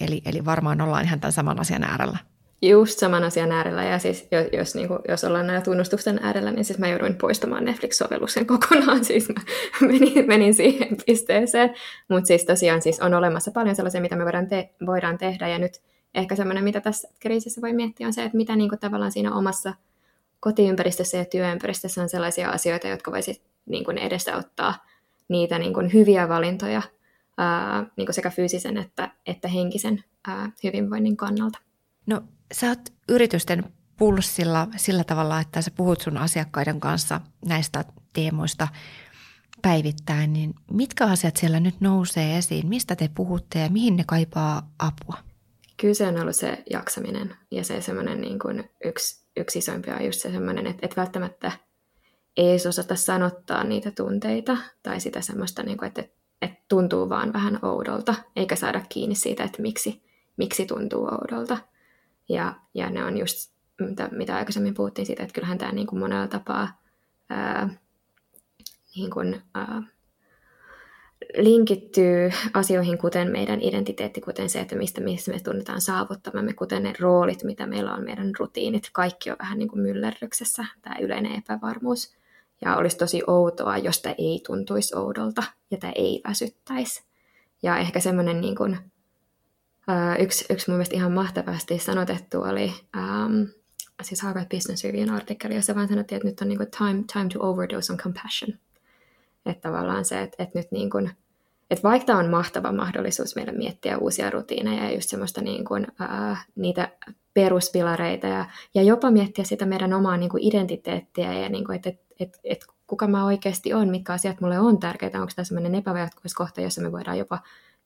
Eli, 0.00 0.22
eli 0.26 0.44
varmaan 0.44 0.80
ollaan 0.80 1.04
ihan 1.04 1.20
tämän 1.20 1.32
saman 1.32 1.60
asian 1.60 1.84
äärellä. 1.84 2.18
Just 2.62 2.98
saman 2.98 3.24
asian 3.24 3.52
äärellä, 3.52 3.84
ja 3.84 3.98
siis 3.98 4.28
jos, 4.30 4.46
jos, 4.52 4.74
niin 4.74 4.88
kuin, 4.88 5.00
jos 5.08 5.24
ollaan 5.24 5.46
näillä 5.46 5.64
tunnustusten 5.64 6.20
äärellä, 6.22 6.50
niin 6.50 6.64
siis 6.64 6.78
mä 6.78 6.88
jouduin 6.88 7.14
poistamaan 7.14 7.64
Netflix-sovelluksen 7.64 8.46
kokonaan, 8.46 9.04
siis 9.10 9.28
mä 9.28 9.42
menin, 9.80 10.26
menin 10.26 10.54
siihen 10.54 10.96
pisteeseen. 11.06 11.74
Mutta 12.08 12.26
siis 12.26 12.44
tosiaan 12.44 12.82
siis 12.82 13.00
on 13.00 13.14
olemassa 13.14 13.50
paljon 13.50 13.76
sellaisia, 13.76 14.00
mitä 14.00 14.16
me 14.16 14.24
voidaan, 14.24 14.46
te- 14.46 14.74
voidaan 14.86 15.18
tehdä, 15.18 15.48
ja 15.48 15.58
nyt 15.58 15.80
ehkä 16.14 16.36
semmoinen, 16.36 16.64
mitä 16.64 16.80
tässä 16.80 17.08
kriisissä 17.20 17.60
voi 17.60 17.72
miettiä, 17.72 18.06
on 18.06 18.12
se, 18.12 18.24
että 18.24 18.36
mitä 18.36 18.56
niin 18.56 18.68
kuin 18.68 18.78
tavallaan 18.78 19.12
siinä 19.12 19.34
omassa 19.34 19.74
kotiympäristössä 20.40 21.16
ja 21.16 21.24
työympäristössä 21.24 22.02
on 22.02 22.08
sellaisia 22.08 22.50
asioita, 22.50 22.88
jotka 22.88 23.12
voisi 23.12 23.42
niin 23.66 23.84
kuin 23.84 23.98
edesauttaa 23.98 24.86
niitä 25.28 25.58
niin 25.58 25.74
kuin 25.74 25.92
hyviä 25.92 26.28
valintoja 26.28 26.82
ää, 27.38 27.86
niin 27.96 28.06
kuin 28.06 28.14
sekä 28.14 28.30
fyysisen 28.30 28.76
että, 28.76 29.10
että 29.26 29.48
henkisen 29.48 30.04
ää, 30.28 30.50
hyvinvoinnin 30.64 31.16
kannalta. 31.16 31.58
No 32.06 32.22
sä 32.52 32.68
oot 32.68 32.92
yritysten 33.08 33.64
pulssilla 33.96 34.68
sillä 34.76 35.04
tavalla, 35.04 35.40
että 35.40 35.62
sä 35.62 35.70
puhut 35.76 36.00
sun 36.00 36.16
asiakkaiden 36.16 36.80
kanssa 36.80 37.20
näistä 37.48 37.84
teemoista 38.12 38.68
päivittäin, 39.62 40.32
niin 40.32 40.54
mitkä 40.70 41.06
asiat 41.06 41.36
siellä 41.36 41.60
nyt 41.60 41.80
nousee 41.80 42.38
esiin? 42.38 42.66
Mistä 42.68 42.96
te 42.96 43.10
puhutte 43.14 43.58
ja 43.58 43.70
mihin 43.70 43.96
ne 43.96 44.04
kaipaa 44.06 44.70
apua? 44.78 45.18
Kyllä 45.80 45.94
se 45.94 46.06
on 46.06 46.20
ollut 46.20 46.36
se 46.36 46.62
jaksaminen 46.70 47.36
ja 47.50 47.64
se 47.64 47.80
semmoinen 47.80 48.20
niin 48.20 48.38
kuin 48.38 48.70
yksi, 48.84 49.26
yksi 49.36 49.58
isoimpia 49.58 49.96
on 49.96 50.04
just 50.04 50.20
se 50.20 50.30
semmoinen, 50.30 50.66
että, 50.66 50.86
että 50.86 51.00
välttämättä 51.00 51.52
ei 52.36 52.50
edes 52.50 52.66
osata 52.66 52.96
sanottaa 52.96 53.64
niitä 53.64 53.90
tunteita 53.90 54.56
tai 54.82 55.00
sitä 55.00 55.20
semmoista, 55.20 55.62
niin 55.62 55.78
kuin, 55.78 55.86
että, 55.86 56.04
että 56.42 56.64
tuntuu 56.68 57.08
vaan 57.08 57.32
vähän 57.32 57.58
oudolta, 57.62 58.14
eikä 58.36 58.56
saada 58.56 58.82
kiinni 58.88 59.14
siitä, 59.14 59.44
että 59.44 59.62
miksi, 59.62 60.02
miksi 60.36 60.66
tuntuu 60.66 61.04
oudolta. 61.04 61.58
Ja, 62.28 62.54
ja 62.74 62.90
ne 62.90 63.04
on 63.04 63.18
just, 63.18 63.52
mitä, 63.80 64.08
mitä 64.12 64.36
aikaisemmin 64.36 64.74
puhuttiin 64.74 65.06
siitä, 65.06 65.22
että 65.22 65.34
kyllähän 65.34 65.58
tämä 65.58 65.72
niin 65.72 65.86
kuin 65.86 65.98
monella 66.00 66.26
tapaa 66.26 66.82
ää, 67.30 67.68
niin 68.96 69.10
kuin, 69.10 69.42
ää, 69.54 69.82
linkittyy 71.36 72.30
asioihin, 72.54 72.98
kuten 72.98 73.30
meidän 73.30 73.62
identiteetti, 73.62 74.20
kuten 74.20 74.48
se, 74.48 74.60
että 74.60 74.76
mistä, 74.76 75.00
mistä 75.00 75.30
me 75.30 75.40
tunnetaan 75.40 75.80
saavuttamamme, 75.80 76.52
kuten 76.52 76.82
ne 76.82 76.92
roolit, 77.00 77.44
mitä 77.44 77.66
meillä 77.66 77.94
on, 77.94 78.04
meidän 78.04 78.32
rutiinit. 78.38 78.90
Kaikki 78.92 79.30
on 79.30 79.36
vähän 79.38 79.58
niin 79.58 79.68
kuin 79.68 79.82
myllerryksessä, 79.82 80.64
tämä 80.82 80.96
yleinen 81.00 81.32
epävarmuus. 81.32 82.16
Ja 82.64 82.76
olisi 82.76 82.96
tosi 82.96 83.22
outoa, 83.26 83.78
jos 83.78 84.02
tämä 84.02 84.14
ei 84.18 84.40
tuntuisi 84.46 84.96
oudolta 84.96 85.42
ja 85.70 85.78
tämä 85.78 85.92
ei 85.96 86.20
väsyttäisi. 86.28 87.04
Ja 87.62 87.76
ehkä 87.78 88.00
semmoinen 88.00 88.40
niin 88.40 88.56
kuin, 88.56 88.78
yksi, 90.18 90.44
yksi 90.50 90.70
mun 90.70 90.76
mielestä 90.76 90.96
ihan 90.96 91.12
mahtavasti 91.12 91.78
sanotettu 91.78 92.42
oli 92.42 92.72
um, 92.96 93.46
siis 94.02 94.22
Harvard 94.22 94.48
Business 94.48 94.84
Reviewn 94.84 95.10
artikkeli, 95.10 95.54
jossa 95.54 95.74
vaan 95.74 95.88
sanottiin, 95.88 96.16
että 96.16 96.28
nyt 96.28 96.40
on 96.40 96.48
niin 96.48 96.58
kuin 96.58 96.70
time, 96.78 97.04
time 97.12 97.28
to 97.32 97.50
overdose 97.50 97.92
on 97.92 97.98
compassion. 97.98 98.58
Että 99.46 99.68
tavallaan 99.68 100.04
se, 100.04 100.22
että, 100.22 100.42
että 100.42 100.58
nyt 100.58 100.72
niin 100.72 100.90
kuin, 100.90 101.10
että 101.72 101.88
vaikka 101.88 102.06
tämä 102.06 102.18
on 102.18 102.30
mahtava 102.30 102.72
mahdollisuus 102.72 103.36
meidän 103.36 103.56
miettiä 103.56 103.98
uusia 103.98 104.30
rutiineja 104.30 104.84
ja 104.84 104.94
just 104.94 105.08
semmoista 105.10 105.40
niin 105.40 105.64
kuin, 105.64 105.86
ää, 105.98 106.36
niitä 106.54 106.88
peruspilareita 107.34 108.26
ja, 108.26 108.44
ja 108.74 108.82
jopa 108.82 109.10
miettiä 109.10 109.44
sitä 109.44 109.66
meidän 109.66 109.92
omaa 109.92 110.16
niin 110.16 110.30
kuin 110.30 110.42
identiteettiä 110.42 111.32
ja 111.32 111.48
niin 111.48 111.64
kuin, 111.64 111.76
että, 111.76 111.88
että, 111.90 112.04
että, 112.20 112.38
että 112.44 112.66
kuka 112.86 113.08
mä 113.08 113.24
oikeasti 113.24 113.74
on, 113.74 113.88
mitkä 113.88 114.12
asiat 114.12 114.40
mulle 114.40 114.58
on 114.58 114.78
tärkeitä, 114.78 115.20
onko 115.20 115.32
tämä 115.36 115.44
semmoinen 115.44 115.74
epävajatkuvuuskohta, 115.74 116.60
jossa 116.60 116.82
me 116.82 116.92
voidaan 116.92 117.18
jopa, 117.18 117.38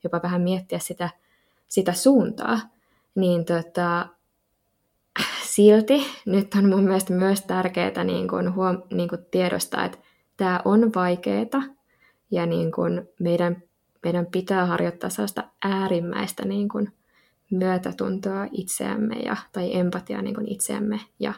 jopa 0.05 0.21
vähän 0.23 0.43
miettiä 0.43 0.79
sitä, 0.79 1.11
sitä 1.69 1.93
suuntaa, 1.93 2.61
niin 3.15 3.45
tota, 3.45 4.09
silti 5.55 6.07
nyt 6.27 6.55
on 6.55 6.69
mun 6.69 6.85
mielestä 6.85 7.13
myös 7.13 7.43
tärkeää 7.43 8.05
niin 8.05 8.29
kuin 8.29 8.55
huom- 8.55 8.83
niin 8.91 9.09
kuin 9.09 9.27
tiedostaa, 9.31 9.85
että 9.85 9.99
tämä 10.37 10.61
on 10.65 10.91
vaikeaa 10.95 11.77
ja 12.31 12.47
niin 12.47 12.73
kuin 12.73 13.09
meidän, 13.21 13.63
meidän 14.07 14.27
pitää 14.27 14.67
harjoittaa 14.67 15.11
sellaista 15.11 15.45
äärimmäistä 15.65 16.45
niin 16.45 16.69
kuin 16.69 16.93
myötätuntoa 17.51 18.47
itseämme 18.53 19.15
ja, 19.15 19.37
tai 19.53 19.77
empatiaa 19.77 20.23
niin 20.23 20.35
kuin 20.35 20.53
itseämme 20.53 21.01
ja, 21.21 21.35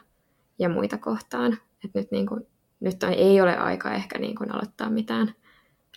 ja 0.58 0.68
muita 0.68 0.98
kohtaan. 0.98 1.58
Et 1.84 1.90
nyt, 1.94 2.10
niin 2.10 2.26
kuin, 2.26 2.46
nyt 2.80 3.02
ei 3.02 3.40
ole 3.40 3.56
aika 3.56 3.94
ehkä 3.94 4.18
niin 4.18 4.36
kuin 4.36 4.54
aloittaa 4.54 4.90
mitään 4.90 5.34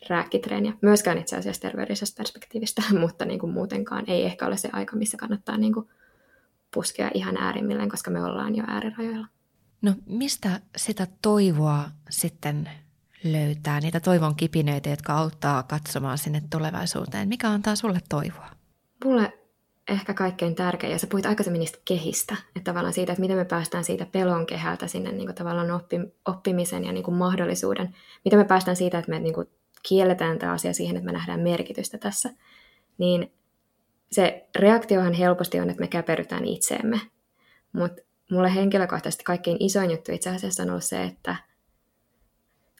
rääkkitreeniä, 0.09 0.73
myöskään 0.81 1.17
itse 1.17 1.37
asiassa 1.37 1.61
terveydellisestä 1.61 2.17
perspektiivistä, 2.17 2.81
mutta 3.01 3.25
niin 3.25 3.39
kuin 3.39 3.53
muutenkaan 3.53 4.03
ei 4.07 4.25
ehkä 4.25 4.47
ole 4.47 4.57
se 4.57 4.69
aika, 4.73 4.95
missä 4.95 5.17
kannattaa 5.17 5.57
niin 5.57 5.73
kuin 5.73 5.89
puskea 6.73 7.11
ihan 7.13 7.37
äärimmilleen, 7.37 7.89
koska 7.89 8.11
me 8.11 8.23
ollaan 8.23 8.55
jo 8.55 8.63
äärirajoilla. 8.67 9.27
No 9.81 9.95
mistä 10.05 10.61
sitä 10.77 11.07
toivoa 11.21 11.89
sitten 12.09 12.69
löytää, 13.23 13.79
niitä 13.79 13.99
toivon 13.99 14.35
kipinöitä, 14.35 14.89
jotka 14.89 15.13
auttaa 15.13 15.63
katsomaan 15.63 16.17
sinne 16.17 16.41
tulevaisuuteen? 16.49 17.27
Mikä 17.27 17.49
antaa 17.49 17.75
sulle 17.75 17.99
toivoa? 18.09 18.49
Mulle 19.05 19.33
ehkä 19.89 20.13
kaikkein 20.13 20.55
tärkein, 20.55 20.93
ja 20.93 20.99
sä 20.99 21.07
puhuit 21.07 21.25
aikaisemmin 21.25 21.59
niistä 21.59 21.79
kehistä, 21.85 22.35
että 22.55 22.71
tavallaan 22.71 22.93
siitä, 22.93 23.11
että 23.11 23.21
miten 23.21 23.37
me 23.37 23.45
päästään 23.45 23.83
siitä 23.83 24.05
pelon 24.05 24.45
kehältä 24.45 24.87
sinne 24.87 25.11
niin 25.11 25.25
kuin 25.25 25.35
tavallaan 25.35 25.71
oppi, 25.71 25.97
oppimisen 26.25 26.85
ja 26.85 26.91
niin 26.91 27.03
kuin 27.03 27.15
mahdollisuuden, 27.15 27.95
miten 28.25 28.39
me 28.39 28.45
päästään 28.45 28.77
siitä, 28.77 28.99
että 28.99 29.11
me 29.11 29.19
niin 29.19 29.33
kuin 29.33 29.47
kielletään 29.87 30.39
tämä 30.39 30.51
asia 30.51 30.73
siihen, 30.73 30.97
että 30.97 31.05
me 31.05 31.11
nähdään 31.11 31.39
merkitystä 31.39 31.97
tässä, 31.97 32.29
niin 32.97 33.31
se 34.11 34.49
reaktiohan 34.55 35.13
helposti 35.13 35.59
on, 35.59 35.69
että 35.69 35.81
me 35.81 35.87
käperytään 35.87 36.45
itseemme. 36.45 37.01
Mutta 37.73 38.01
mulle 38.31 38.55
henkilökohtaisesti 38.55 39.23
kaikkein 39.23 39.57
isoin 39.59 39.91
juttu 39.91 40.11
itse 40.11 40.29
asiassa 40.29 40.63
on 40.63 40.69
ollut 40.69 40.83
se, 40.83 41.03
että 41.03 41.35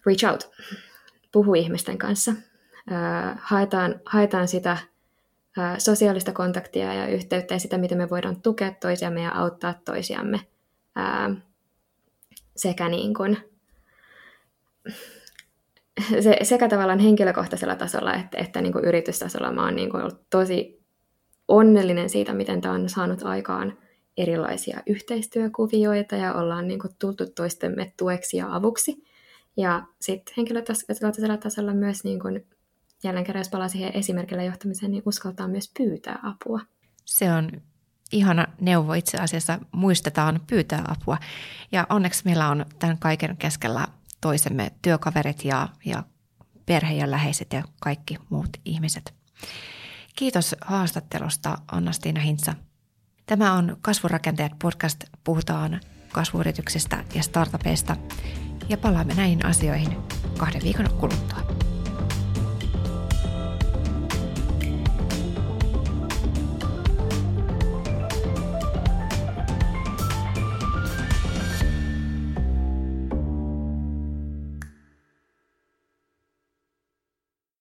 reach 0.05 0.25
out, 0.25 0.51
puhu 1.31 1.53
ihmisten 1.53 1.97
kanssa, 1.97 2.33
haetaan, 3.37 4.01
haetaan 4.05 4.47
sitä 4.47 4.77
sosiaalista 5.77 6.31
kontaktia 6.31 6.93
ja 6.93 7.07
yhteyttä 7.07 7.53
ja 7.53 7.59
sitä, 7.59 7.77
miten 7.77 7.97
me 7.97 8.09
voidaan 8.09 8.41
tukea 8.41 8.71
toisiamme 8.71 9.21
ja 9.21 9.31
auttaa 9.31 9.73
toisiamme. 9.85 10.39
Sekä 12.55 12.89
niin 12.89 13.13
kuin, 13.13 13.37
se, 16.19 16.37
sekä 16.43 16.69
tavallaan 16.69 16.99
henkilökohtaisella 16.99 17.75
tasolla 17.75 18.13
että, 18.13 18.37
että 18.37 18.61
niin 18.61 18.73
kuin 18.73 18.85
yritystasolla. 18.85 19.51
Mä 19.51 19.63
oon 19.63 19.75
niin 19.75 19.89
kuin 19.89 20.03
ollut 20.03 20.29
tosi 20.29 20.81
onnellinen 21.47 22.09
siitä, 22.09 22.33
miten 22.33 22.61
tämä 22.61 22.73
on 22.73 22.89
saanut 22.89 23.23
aikaan 23.23 23.77
erilaisia 24.17 24.79
yhteistyökuvioita 24.87 26.15
ja 26.15 26.33
ollaan 26.33 26.67
niin 26.67 26.79
kuin 26.79 26.91
tultu 26.99 27.25
toistemme 27.35 27.93
tueksi 27.97 28.37
ja 28.37 28.55
avuksi. 28.55 29.03
Ja 29.57 29.87
sitten 30.01 30.33
henkilökohtaisella 30.37 31.37
tasolla 31.37 31.73
myös 31.73 32.03
niin 32.03 32.19
kuin, 32.19 32.47
jälleen 33.03 33.25
kerran, 33.25 33.39
jos 33.39 33.49
palaa 33.49 33.67
siihen 33.67 33.95
esimerkillä 33.95 34.43
johtamiseen, 34.43 34.91
niin 34.91 35.03
uskaltaa 35.05 35.47
myös 35.47 35.71
pyytää 35.77 36.19
apua. 36.23 36.59
Se 37.05 37.31
on 37.31 37.51
ihana 38.11 38.47
neuvo 38.61 38.93
itse 38.93 39.17
asiassa. 39.17 39.59
Muistetaan 39.71 40.41
pyytää 40.47 40.85
apua. 40.87 41.17
Ja 41.71 41.87
onneksi 41.89 42.25
meillä 42.25 42.49
on 42.49 42.65
tämän 42.79 42.97
kaiken 42.97 43.37
keskellä 43.37 43.87
toisemme 44.21 44.71
työkaverit 44.81 45.45
ja, 45.45 45.67
ja 45.85 46.03
perhe 46.65 46.93
ja 46.93 47.11
läheiset 47.11 47.53
ja 47.53 47.63
kaikki 47.81 48.17
muut 48.29 48.49
ihmiset. 48.65 49.13
Kiitos 50.15 50.55
haastattelusta 50.61 51.57
Anna-Stiina 51.71 52.19
Hintsa. 52.19 52.53
Tämä 53.25 53.53
on 53.53 53.77
Kasvurakenteet 53.81 54.51
podcast. 54.61 55.03
Puhutaan 55.23 55.79
kasvuyrityksistä 56.11 57.03
ja 57.15 57.23
startupeista 57.23 57.95
ja 58.69 58.77
palaamme 58.77 59.13
näihin 59.13 59.45
asioihin 59.45 59.97
kahden 60.37 60.61
viikon 60.63 60.89
kuluttua. 60.99 61.60